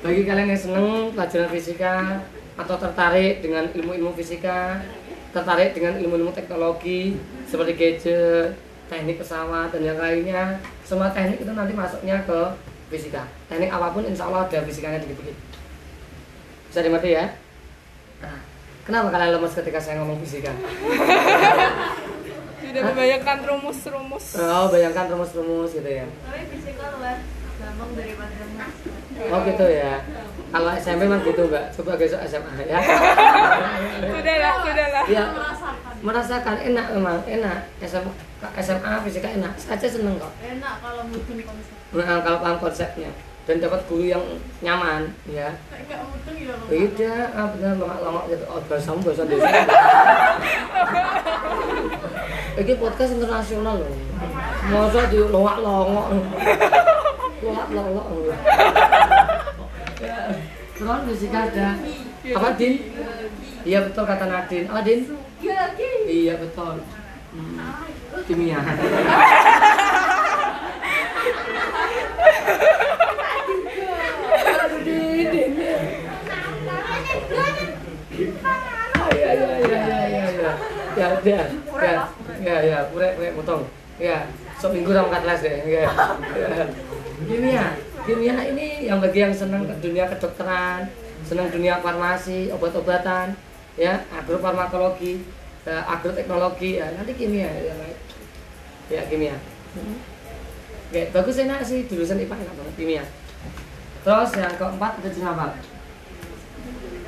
Bagi 0.03 0.27
kalian 0.27 0.51
yang 0.51 0.59
senang 0.59 1.15
pelajaran 1.15 1.47
fisika 1.47 2.19
atau 2.59 2.75
tertarik 2.75 3.39
dengan 3.39 3.71
ilmu-ilmu 3.71 4.11
fisika, 4.11 4.83
tertarik 5.31 5.71
dengan 5.71 5.95
ilmu-ilmu 5.95 6.35
teknologi 6.35 7.15
seperti 7.47 7.71
gadget, 7.79 8.51
teknik 8.91 9.23
pesawat 9.23 9.71
dan 9.71 9.79
yang 9.79 9.95
lainnya, 9.95 10.59
semua 10.83 11.07
teknik 11.07 11.39
itu 11.39 11.51
nanti 11.55 11.71
masuknya 11.71 12.19
ke 12.27 12.39
fisika. 12.91 13.23
Teknik 13.47 13.71
apa 13.71 13.95
pun 13.95 14.03
insya 14.03 14.27
Allah 14.27 14.43
ada 14.43 14.59
fisikanya 14.67 14.99
dikit-dikit. 14.99 15.39
Bisa 16.67 16.83
dimengerti 16.83 17.15
ya? 17.15 17.25
Nah, 18.19 18.43
kenapa 18.83 19.07
kalian 19.07 19.39
lemes 19.39 19.55
ketika 19.55 19.79
saya 19.79 20.03
ngomong 20.03 20.19
fisika? 20.19 20.51
Tidak 22.59 22.83
membayangkan 22.91 23.39
rumus-rumus. 23.47 24.35
Oh, 24.35 24.67
bayangkan 24.67 25.15
rumus-rumus 25.15 25.71
gitu 25.79 25.87
ya. 25.87 26.03
Tapi 26.27 26.43
fisika 26.51 26.91
luar 26.99 27.23
gampang 27.55 27.91
daripada 27.95 28.43
mas. 28.59 28.82
Oh 29.31 29.39
gitu 29.45 29.65
ya. 29.67 30.01
Kalau 30.53 30.71
SMP 30.77 31.09
memang 31.09 31.25
gitu 31.25 31.49
mbak. 31.49 31.73
Coba 31.73 31.97
besok 31.97 32.21
SMA 32.29 32.53
ya. 32.69 32.77
Sudahlah, 34.13 34.53
sudahlah. 34.61 35.03
Ya, 35.09 35.23
merasakan 36.05 36.55
enak 36.61 36.85
memang 36.93 37.19
enak. 37.25 37.59
SMA, 37.81 38.11
SMA 38.61 38.91
fisika 39.07 39.29
enak. 39.33 39.53
Saya 39.57 39.89
seneng 39.89 40.21
kok. 40.21 40.29
Enak 40.45 40.73
kalau 40.83 41.03
mudeng 41.09 41.41
konsep. 41.41 41.75
Nah, 41.93 42.21
kalau 42.21 42.37
paham 42.41 42.57
konsepnya 42.61 43.09
dan 43.43 43.59
dapat 43.59 43.83
guru 43.91 44.07
yang 44.07 44.23
nyaman 44.63 45.11
ya. 45.27 45.51
Enggak 45.75 45.99
mudeng 46.07 46.37
ya 46.39 46.55
loh. 46.55 46.67
Beda, 46.71 47.15
ah, 47.35 47.47
benar 47.51 47.73
longok-longok 47.75 48.25
gitu. 48.31 48.43
Oh, 48.47 48.61
bahasamu 48.71 48.99
bahasa 49.03 49.23
desa. 49.27 49.49
Ini 52.55 52.73
podcast 52.83 53.11
internasional 53.19 53.75
loh. 53.83 53.91
Masa 54.71 55.01
di 55.11 55.17
longok-longok. 55.19 56.05
Longok-longok. 57.43 58.05
Ya, 58.23 58.37
Terus 60.73 60.99
fisika 61.07 61.39
ada 61.47 61.67
apa 62.33 62.49
Din? 62.59 62.73
Iya 63.63 63.79
betul 63.87 64.03
kata 64.03 64.25
Nadine. 64.27 64.67
Apa 64.67 64.81
Din? 64.83 64.99
Iya 66.07 66.33
betul. 66.39 66.75
Hmm. 67.33 67.57
Kimia. 68.27 68.59
Ah, 78.43 79.07
Iya 79.13 79.29
iya 79.33 79.57
iya 79.57 79.79
iya 79.87 80.01
iya 80.07 80.25
iya. 80.29 80.51
Ya 80.93 81.07
ya 81.25 81.41
ya 81.81 81.93
ya 82.43 82.55
ya 82.61 82.77
pure 82.93 83.07
pure 83.17 83.29
potong. 83.41 83.63
Ya 83.97 84.29
sok 84.61 84.77
minggu 84.77 84.93
sama 84.93 85.17
kelas 85.21 85.41
deh. 85.41 85.55
Ya. 85.65 85.89
ya. 87.27 87.65
Kimia 88.03 88.35
ini 88.51 88.83
yang 88.83 88.99
bagi 88.99 89.23
yang 89.23 89.31
senang 89.31 89.63
ke 89.63 89.71
dunia 89.79 90.11
kedokteran, 90.11 90.91
senang 91.23 91.47
dunia 91.47 91.79
farmasi, 91.79 92.51
obat-obatan, 92.51 93.31
ya 93.79 94.03
agrofarmakologi, 94.11 95.23
eh, 95.63 95.83
agroteknologi, 95.87 96.83
ya 96.83 96.91
nanti 96.99 97.15
kimia 97.15 97.47
ya 97.47 97.73
baik. 97.79 97.97
Ya 98.91 99.01
kimia. 99.07 99.39
Oke, 100.91 101.01
bagus 101.15 101.39
enak 101.39 101.63
sih 101.63 101.87
jurusan 101.87 102.19
IPA 102.19 102.43
enak 102.43 102.55
banget 102.59 102.75
kimia. 102.75 103.03
Terus 104.03 104.31
yang 104.35 104.55
keempat 104.59 104.91
ada 104.99 105.07
jurusan 105.07 105.31
apa? 105.31 105.55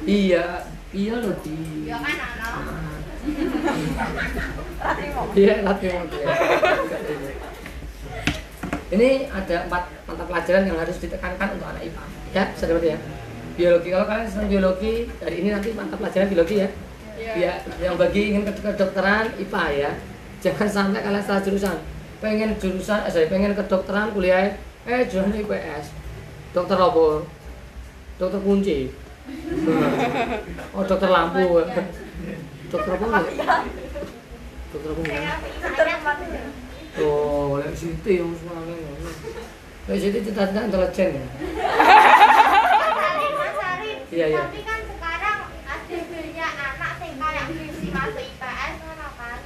Iya, 0.08 0.45
iya 0.95 1.15
loh 1.19 1.36
di. 1.43 1.91
ya 1.91 1.99
kan 1.99 2.15
anak 2.39 2.51
Iya, 5.36 5.53
latih 5.65 5.89
mobil. 5.91 6.23
Ini 8.95 9.27
ada 9.27 9.67
empat 9.67 9.84
mata 10.08 10.23
pelajaran 10.23 10.63
yang 10.71 10.79
harus 10.79 10.95
ditekankan 11.03 11.60
untuk 11.60 11.67
anak 11.67 11.84
IPA. 11.84 12.03
Ya, 12.31 12.43
dapat 12.55 12.84
ya. 12.95 12.97
Biologi, 13.55 13.88
kalau 13.91 14.08
kalian 14.08 14.27
senang 14.27 14.47
biologi, 14.47 14.93
dari 15.19 15.36
ini 15.43 15.49
nanti 15.51 15.69
mata 15.75 15.99
pelajaran 15.99 16.27
biologi 16.31 16.55
ya. 16.63 16.69
Ya, 17.15 17.53
yang 17.84 17.99
bagi 17.99 18.31
ingin 18.31 18.47
ke 18.47 18.55
kedokteran 18.55 19.36
IPA 19.36 19.63
ya. 19.75 19.91
Jangan 20.39 20.67
sampai 20.71 21.03
kalian 21.03 21.23
salah 21.27 21.43
jurusan. 21.43 21.77
Pengen 22.23 22.55
jurusan, 22.55 23.03
eh, 23.03 23.12
sorry, 23.12 23.27
pengen 23.27 23.51
kedokteran 23.51 24.15
kuliah, 24.15 24.55
eh 24.88 25.01
jurusan 25.12 25.36
IPS. 25.43 25.91
Dokter 26.55 26.79
apa? 26.79 27.27
Dokter 28.15 28.39
kunci. 28.39 28.79
Oh, 30.75 30.84
dokter 30.84 31.10
lampu. 31.10 31.63
Dokter 32.71 32.91
apa? 32.95 33.08
Dokter 34.71 34.89
apa? 34.91 35.01
enggak? 35.03 35.38
Oh, 35.63 35.94
Siti 37.76 38.12
yang 38.18 38.32
semangat. 38.34 38.80
Lek 39.86 39.98
Siti 40.00 40.20
cita-cita 40.24 40.62
intelijen 40.64 41.10
ya. 41.14 41.26
Mas 41.30 43.20
Mas 43.32 43.58
Arif, 43.62 44.00
Iya, 44.10 44.26
iya. 44.32 44.44
tapi 44.44 44.60
kan 44.64 44.80
sekarang 44.82 45.38
ada 45.62 45.98
banyak 46.02 46.52
anak 46.56 46.94
yang 46.98 47.16
kayak 47.20 47.44
visi 47.52 47.88
masuk 47.92 48.24
IPS 48.24 48.74
ngono 48.80 49.08
kan 49.14 49.38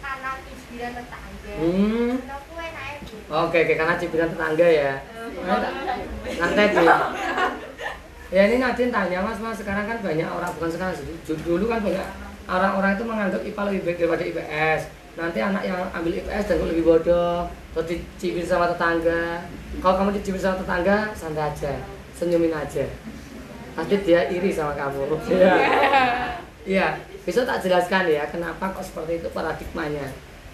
karena 0.00 0.30
cibiran 0.40 0.92
tetangga 0.94 1.52
Hmm. 1.52 2.12
Naik 2.52 2.98
Oke, 3.28 3.58
oke, 3.60 3.74
karena 3.74 3.94
cibiran 3.96 4.28
tetangga 4.30 4.68
ya. 4.68 4.92
Nanti 6.32 6.62
sih. 6.70 6.86
Ya 8.32 8.48
ini 8.48 8.56
Nadine 8.56 8.88
tanya 8.88 9.20
mas, 9.20 9.36
mas 9.36 9.60
sekarang 9.60 9.84
kan 9.84 10.00
banyak 10.00 10.24
orang 10.24 10.50
bukan 10.56 10.70
sekarang 10.70 10.94
sih. 10.96 11.04
Dulu 11.28 11.68
kan 11.68 11.84
banyak 11.84 12.06
orang-orang 12.48 12.96
itu 12.96 13.04
menganggap 13.04 13.40
IPA 13.44 13.62
lebih 13.68 13.80
baik 13.84 13.96
daripada 14.00 14.24
IPS. 14.24 14.80
Nanti 15.12 15.38
anak 15.44 15.62
yang 15.68 15.80
ambil 15.92 16.12
IPS 16.16 16.44
dan 16.48 16.56
lebih 16.64 16.84
bodoh, 16.88 17.44
terus 17.76 17.86
dicibir 17.92 18.44
sama 18.48 18.72
tetangga. 18.72 19.44
Kalau 19.84 19.94
kamu 20.00 20.10
dicibir 20.16 20.40
sama 20.40 20.56
tetangga, 20.56 21.12
santai 21.12 21.52
aja, 21.52 21.72
senyumin 22.16 22.52
aja. 22.52 22.88
Pasti 23.76 23.96
dia 24.04 24.28
iri 24.32 24.48
sama 24.52 24.72
kamu. 24.72 25.20
Iya. 25.28 25.54
Iya, 26.62 26.94
besok 27.26 27.42
tak 27.42 27.58
jelaskan 27.66 28.06
ya 28.06 28.22
kenapa 28.30 28.70
kok 28.70 28.86
seperti 28.86 29.18
itu 29.18 29.28
paradigmanya. 29.34 30.06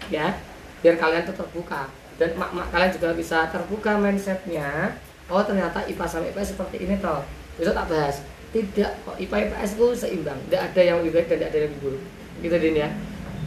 Ya, 0.08 0.40
biar 0.80 0.96
kalian 0.96 1.28
tuh 1.28 1.36
terbuka 1.36 1.92
dan 2.16 2.32
mak-mak 2.34 2.72
kalian 2.72 2.90
juga 2.96 3.12
bisa 3.12 3.46
terbuka 3.52 4.00
mindsetnya. 4.00 4.96
Oh 5.28 5.44
ternyata 5.44 5.84
IPA 5.84 6.06
sama 6.08 6.24
IPS 6.32 6.56
seperti 6.56 6.88
ini 6.88 6.96
toh. 6.98 7.20
Besok 7.60 7.76
tak 7.76 7.86
bahas. 7.92 8.16
Tidak 8.48 9.04
kok 9.04 9.20
IPA 9.20 9.36
IPS 9.52 9.70
itu 9.76 9.86
seimbang. 9.92 10.40
Tidak 10.48 10.62
ada 10.72 10.80
yang 10.80 11.04
lebih 11.04 11.20
baik 11.20 11.26
dan 11.28 11.36
tidak 11.36 11.48
ada 11.52 11.58
yang 11.60 11.66
lebih 11.68 11.80
buruk. 11.84 12.02
Gitu 12.40 12.56
Din 12.56 12.76
ya. 12.80 12.88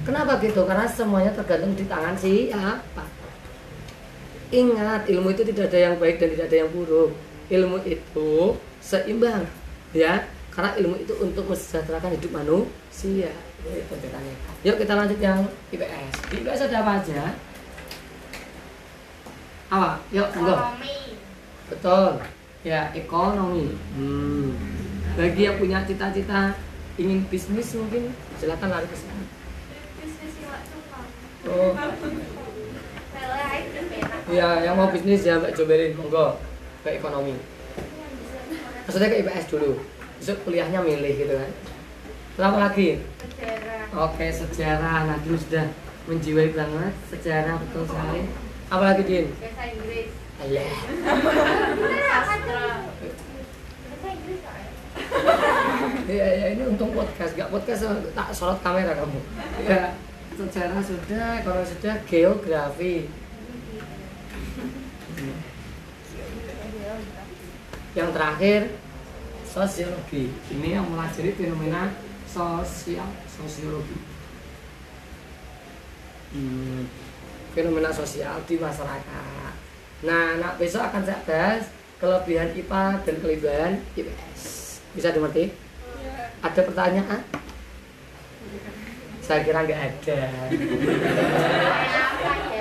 Kenapa 0.01 0.41
gitu? 0.41 0.65
Karena 0.65 0.85
semuanya 0.89 1.31
tergantung 1.33 1.77
di 1.77 1.85
tangan 1.85 2.17
siapa. 2.17 3.05
Ingat, 4.51 5.07
ilmu 5.07 5.31
itu 5.31 5.47
tidak 5.47 5.71
ada 5.71 5.79
yang 5.79 5.95
baik 5.95 6.19
dan 6.19 6.27
tidak 6.35 6.45
ada 6.51 6.57
yang 6.65 6.69
buruk. 6.75 7.11
Ilmu 7.47 7.77
itu 7.87 8.31
seimbang, 8.83 9.47
ya. 9.95 10.27
Karena 10.51 10.75
ilmu 10.75 10.99
itu 10.99 11.13
untuk 11.23 11.47
mensejahterakan 11.47 12.11
hidup 12.19 12.31
manusia. 12.35 13.31
Itu 13.63 13.93
ceritanya. 13.95 14.35
Yuk 14.67 14.75
kita 14.75 14.93
lanjut 14.99 15.19
yang 15.23 15.39
IPS. 15.71 16.13
Di 16.27 16.35
IPS 16.43 16.61
ada 16.67 16.77
apa 16.83 16.91
aja? 16.99 17.21
Apa? 19.71 19.91
Yuk, 20.11 20.27
monggo. 20.35 20.51
Ekonomi. 20.51 20.97
Betul. 21.71 22.11
Ya, 22.67 22.91
ekonomi. 22.91 23.71
Hmm. 23.95 24.51
Bagi 25.15 25.47
yang 25.47 25.55
punya 25.55 25.79
cita-cita 25.87 26.59
ingin 26.99 27.23
bisnis 27.31 27.71
mungkin 27.79 28.11
silakan 28.35 28.69
lari 28.75 28.87
ke 28.91 28.97
sana. 28.99 29.23
Bisnis 30.03 30.35
yang 30.43 30.51
gak 30.51 30.63
suka. 30.67 30.99
Oh, 31.41 31.73
iya 34.30 34.62
yang 34.62 34.77
mau 34.77 34.93
bisnis 34.93 35.25
ya 35.25 35.41
Mbak 35.41 35.58
Joberin, 35.58 35.97
monggo 35.97 36.38
ke 36.86 37.01
ekonomi. 37.01 37.34
Maksudnya 38.86 39.10
ke 39.10 39.25
IPS 39.25 39.45
dulu. 39.49 39.82
Besok 40.21 40.38
kuliahnya 40.45 40.86
milih 40.86 41.13
gitu 41.17 41.34
kan. 41.34 41.51
Apa 42.41 42.58
lagi? 42.69 43.01
Sejarah. 43.21 44.06
Oke, 44.10 44.25
sejarah. 44.30 44.97
Nah, 45.10 45.17
dulu 45.25 45.38
sudah 45.38 45.65
menjiwai 46.10 46.54
banget 46.54 46.93
sejarah 47.10 47.58
betul 47.58 47.86
sekali. 47.89 48.30
Apa 48.71 48.84
lagi, 48.93 49.04
Din? 49.04 49.25
Bahasa 49.38 49.63
Inggris. 49.67 50.10
Alah. 50.41 50.73
Sastra. 52.25 52.65
Bahasa 52.86 54.08
Inggris 54.10 54.39
gak 54.41 54.56
ya? 54.58 54.69
Iya, 56.12 56.27
ya, 56.34 56.45
ini 56.58 56.63
untung 56.65 56.91
podcast, 56.95 57.34
gak 57.38 57.49
podcast 57.49 57.82
tak 58.13 58.30
sorot 58.34 58.60
kamera 58.65 58.93
kamu. 58.95 59.19
Ya, 59.65 59.93
sejarah 60.47 60.82
sudah, 60.82 61.43
kalau 61.45 61.63
sudah 61.65 61.95
geografi. 62.10 63.12
Yang 67.91 68.10
terakhir 68.15 68.62
sosiologi. 69.45 70.32
Ini 70.49 70.80
yang 70.80 70.88
melajari 70.88 71.36
fenomena 71.36 71.91
sosial, 72.23 73.10
sosiologi. 73.27 73.99
Hmm, 76.32 76.88
fenomena 77.51 77.91
sosial 77.91 78.39
di 78.47 78.56
masyarakat. 78.56 79.54
Nah, 80.08 80.39
nah 80.39 80.56
besok 80.56 80.88
akan 80.88 81.04
saya 81.04 81.19
bahas 81.27 81.67
kelebihan 81.99 82.56
IPA 82.56 82.86
dan 83.04 83.15
kelebihan 83.19 83.71
IPS. 83.93 84.41
Bisa 84.95 85.12
dimengerti? 85.12 85.51
Ada 86.41 86.62
pertanyaan? 86.65 87.21
Saya 89.32 89.48
kira 89.48 89.63
nggak 89.63 89.80
ada. 89.80 90.20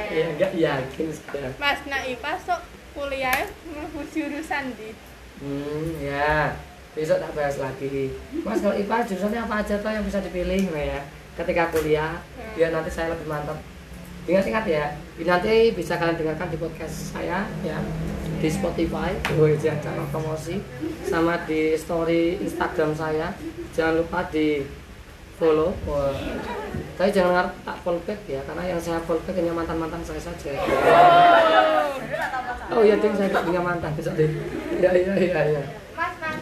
Ya? 0.07 0.27
Nggak 0.39 0.53
yakin 0.55 1.09
sudah. 1.11 1.51
Mas 1.59 1.83
nak 1.91 2.07
IPA 2.07 2.33
sok 2.47 2.63
kuliah 2.95 3.43
mlebu 3.75 4.07
jurusan 4.07 4.71
di. 4.79 4.95
Hmm, 5.43 5.99
ya. 5.99 6.55
Besok 6.95 7.19
tak 7.19 7.35
bahas 7.35 7.59
lagi. 7.59 8.15
Mas 8.47 8.63
kalau 8.63 8.79
IPA 8.79 9.03
jurusannya 9.03 9.43
apa 9.51 9.67
aja 9.67 9.83
toh 9.83 9.91
yang 9.91 10.07
bisa 10.07 10.23
dipilih 10.23 10.71
ya. 10.71 11.03
Ketika 11.35 11.75
kuliah, 11.75 12.23
biar 12.55 12.71
nanti 12.71 12.95
saya 12.95 13.19
lebih 13.19 13.27
mantap. 13.27 13.59
Ingat-ingat 14.31 14.63
ya, 14.71 14.95
ini 15.19 15.27
nanti 15.27 15.75
bisa 15.75 15.99
kalian 15.99 16.23
dengarkan 16.23 16.55
di 16.55 16.59
podcast 16.61 17.11
saya 17.11 17.51
ya 17.67 17.83
di 18.39 18.47
Spotify, 18.47 19.11
oh 19.37 19.51
jangan 19.59 19.81
channel 19.83 20.07
promosi, 20.15 20.63
sama 21.03 21.35
di 21.51 21.75
story 21.75 22.39
Instagram 22.39 22.95
saya. 22.95 23.35
Jangan 23.75 24.07
lupa 24.07 24.23
di 24.31 24.63
follow. 25.41 25.73
Wah. 25.89 26.13
Tapi 26.95 27.11
jangan 27.11 27.33
ngarep 27.33 27.53
tak 27.65 27.77
follow 27.81 28.01
back 28.05 28.21
ya, 28.29 28.41
karena 28.45 28.63
yang 28.69 28.77
saya 28.77 29.01
follow 29.01 29.25
back 29.25 29.41
hanya 29.41 29.57
mantan-mantan 29.57 30.05
saya 30.05 30.21
saja. 30.21 30.53
Oh 32.71 32.85
iya, 32.85 33.01
ding 33.01 33.17
saya 33.17 33.33
nggak 33.33 33.47
punya 33.49 33.61
mantan 33.65 33.91
besok 33.97 34.15
deh. 34.15 34.31
Iya 34.79 34.91
iya 34.95 35.13
iya 35.17 35.41
iya. 35.57 35.63
Mas, 35.97 36.13
mas, 36.21 36.39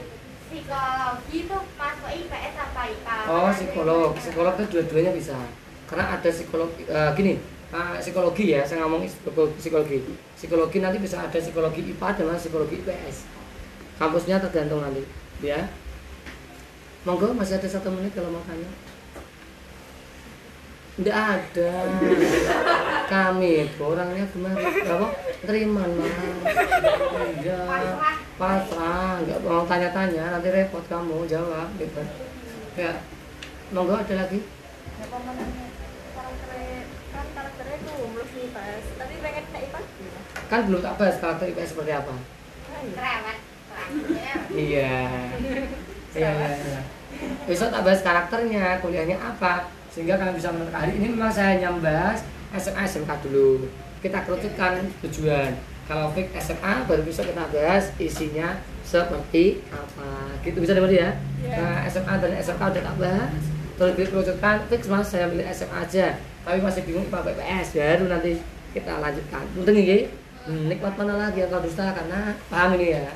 psikologi 0.50 1.38
tuh 1.46 1.62
masuk 1.78 2.10
IPS 2.10 2.54
apa 2.58 2.80
IPA? 2.84 3.16
Oh 3.30 3.48
psikolog, 3.54 4.10
psikolog 4.18 4.54
itu 4.58 4.66
dua-duanya 4.74 5.12
bisa. 5.14 5.38
Karena 5.88 6.18
ada 6.18 6.28
psikolog 6.28 6.68
eh, 6.76 7.10
gini, 7.16 7.40
eh, 7.72 7.96
psikologi 8.02 8.44
ya, 8.52 8.60
saya 8.66 8.84
ngomong 8.84 9.06
psikolo- 9.08 9.54
psikologi. 9.56 10.04
Psikologi 10.36 10.78
nanti 10.82 10.98
bisa 11.00 11.22
ada 11.22 11.38
psikologi 11.38 11.80
IPA 11.86 12.08
dengan 12.18 12.36
psikologi 12.36 12.82
IPS. 12.84 13.16
Kampusnya 13.96 14.42
tergantung 14.42 14.82
nanti, 14.84 15.02
ya. 15.40 15.64
Monggo 17.06 17.32
masih 17.32 17.56
ada 17.56 17.66
satu 17.70 17.88
menit 17.88 18.12
kalau 18.12 18.28
mau 18.34 18.42
tanya. 18.44 18.68
Tidak 20.98 21.14
ada. 21.14 21.70
Kami 23.06 23.70
itu 23.70 23.82
orangnya 23.86 24.26
gimana? 24.34 24.58
Apa? 24.58 25.08
Terima 25.46 25.86
lah. 25.86 26.18
Enggak. 27.22 27.94
Pasrah. 28.34 29.22
Enggak 29.22 29.38
mau 29.46 29.62
tanya-tanya. 29.62 30.34
Nanti 30.34 30.50
repot 30.50 30.82
kamu 30.90 31.22
jawab. 31.30 31.70
Gitu. 31.78 32.02
Ya. 32.74 32.98
Monggo 33.70 33.94
ada 33.94 34.14
lagi? 34.26 34.42
Kan 34.98 35.06
belum? 35.14 35.38
Kan 40.48 40.60
belum 40.66 40.80
tak 40.80 40.94
bahas 40.98 41.16
karakter 41.20 41.46
IPS 41.52 41.70
seperti 41.76 41.92
apa. 41.94 42.14
Iya. 43.88 44.34
Iya, 44.48 44.92
iya, 46.16 46.30
iya. 46.58 46.80
Besok 47.44 47.68
tak 47.68 47.84
bahas 47.84 48.00
karakternya, 48.00 48.80
kuliahnya 48.80 49.16
apa, 49.20 49.68
sehingga 49.98 50.14
kalian 50.14 50.38
bisa 50.38 50.54
menentukan. 50.54 50.78
Hari 50.78 50.92
ini 50.94 51.06
memang 51.10 51.26
saya 51.26 51.58
hanya 51.58 51.74
membahas 51.74 52.22
SMA 52.54 52.86
SMK 52.86 53.10
dulu. 53.26 53.66
Kita 53.98 54.22
kerucutkan 54.22 54.86
tujuan. 55.02 55.58
Kalau 55.90 56.14
fix 56.14 56.30
SMA 56.38 56.86
baru 56.86 57.02
bisa 57.02 57.26
kita 57.26 57.50
bahas 57.50 57.90
isinya 57.98 58.62
seperti 58.86 59.58
apa. 59.74 60.38
Gitu 60.46 60.62
bisa 60.62 60.78
dengar 60.78 60.94
ya? 60.94 61.18
Iya. 61.42 61.58
Nah, 61.58 61.76
SMA 61.90 62.14
dan 62.22 62.30
SMK 62.38 62.62
udah 62.62 62.82
tak 62.86 62.96
bahas. 63.02 63.42
Terus 63.74 63.92
dikerucutkan 63.98 64.56
fix 64.70 64.86
mas 64.86 65.10
saya 65.10 65.26
pilih 65.26 65.46
SMA 65.50 65.76
aja. 65.82 66.14
Tapi 66.46 66.62
masih 66.62 66.86
bingung 66.86 67.10
IPA 67.10 67.34
PPS 67.34 67.66
baru 67.74 68.04
nanti 68.06 68.38
kita 68.70 69.02
lanjutkan. 69.02 69.42
Untung 69.58 69.74
ini 69.74 70.06
hmm, 70.46 70.70
nikmat 70.70 70.94
mana 70.94 71.26
lagi 71.26 71.42
kau 71.50 71.58
dusta 71.58 71.90
karena 71.90 72.38
paham 72.46 72.78
ini 72.78 73.02
ya. 73.02 73.10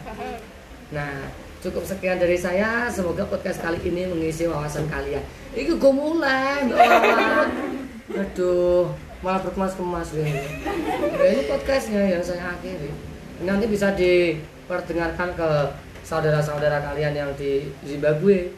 Nah, 0.90 1.30
cukup 1.62 1.87
sekian 1.87 2.18
dari 2.18 2.35
saya. 2.35 2.90
Semoga 2.90 3.22
podcast 3.31 3.62
kali 3.62 3.79
ini 3.87 4.11
mengisi 4.11 4.51
wawasan 4.51 4.90
kalian. 4.90 5.22
Iku 5.55 5.79
gue 5.79 5.92
mulai, 5.94 6.66
Wawan. 6.66 7.48
Aduh, 8.12 8.90
malah 9.22 9.40
berkemas-kemas 9.46 10.11
deh. 10.11 10.27
Ya, 10.27 11.29
ini 11.31 11.42
podcastnya 11.46 12.18
yang 12.18 12.20
saya 12.20 12.59
akhiri. 12.59 12.90
Nanti 13.46 13.70
bisa 13.70 13.94
diperdengarkan 13.94 15.38
ke 15.38 15.48
saudara-saudara 16.03 16.83
kalian 16.83 17.14
yang 17.14 17.31
di 17.38 17.70
Zimbabwe, 17.87 18.51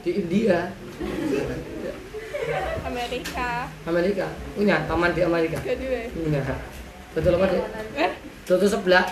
di 0.00 0.10
India, 0.24 0.72
Amerika. 2.88 3.68
Amerika. 3.84 4.26
Punya 4.56 4.80
taman 4.88 5.12
di 5.12 5.20
Amerika. 5.20 5.60
Kedua. 5.60 6.00
Punya. 6.16 6.40
Betul 7.12 7.36
apa 7.36 7.44
deh? 7.52 7.62
Eh, 8.00 8.10
Betul 8.48 8.68
sebelah. 8.68 9.04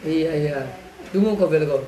Iya 0.00 0.32
iya. 0.34 0.58
Tunggu 1.14 1.38
kok 1.38 1.50
bel 1.50 1.64
kok. 1.68 1.82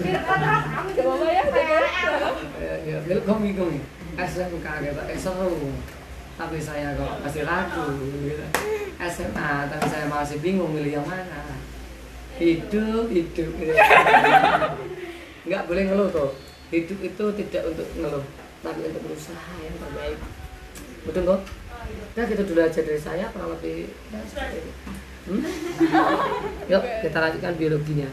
Firman 0.00 0.40
terus 0.40 0.64
kamu 0.70 0.90
Coba 1.00 1.26
ya, 1.28 1.44
PLL. 1.48 1.86
Ya, 2.60 2.74
ya, 2.84 2.96
welcome 3.08 3.42
welcome. 3.46 3.78
SMK 4.20 4.66
gitu, 4.84 5.02
eh, 5.06 5.18
seru. 5.18 5.54
Tapi 6.36 6.56
saya 6.60 6.96
kok 6.96 7.20
masih 7.20 7.42
ragu 7.44 7.84
gitu. 8.24 8.44
SMA, 9.00 9.52
tapi 9.68 9.84
saya 9.88 10.06
masih 10.08 10.36
bingung 10.44 10.72
milih 10.72 11.00
yang 11.00 11.06
mana. 11.08 11.56
Hidup, 12.36 13.08
hidup. 13.12 13.52
Nggak 15.48 15.62
boleh 15.68 15.82
ngeluh 15.88 16.08
kok. 16.12 16.30
Hidup 16.72 16.98
itu 17.00 17.24
tidak 17.44 17.62
untuk 17.72 17.88
ngeluh, 17.96 18.24
tapi 18.60 18.80
untuk 18.92 19.02
berusaha 19.08 19.52
yang 19.64 19.76
terbaik. 19.80 20.18
Betul 21.08 21.22
kok? 21.24 21.40
Nah, 22.10 22.24
gitu 22.28 22.42
dulu 22.44 22.60
aja 22.60 22.80
dari 22.84 23.00
saya, 23.00 23.24
kurang 23.32 23.56
lebih. 23.56 23.88
Hmm? 25.30 25.40
Yuk, 26.68 26.82
kita 27.06 27.18
lanjutkan 27.22 27.54
biologinya. 27.56 28.10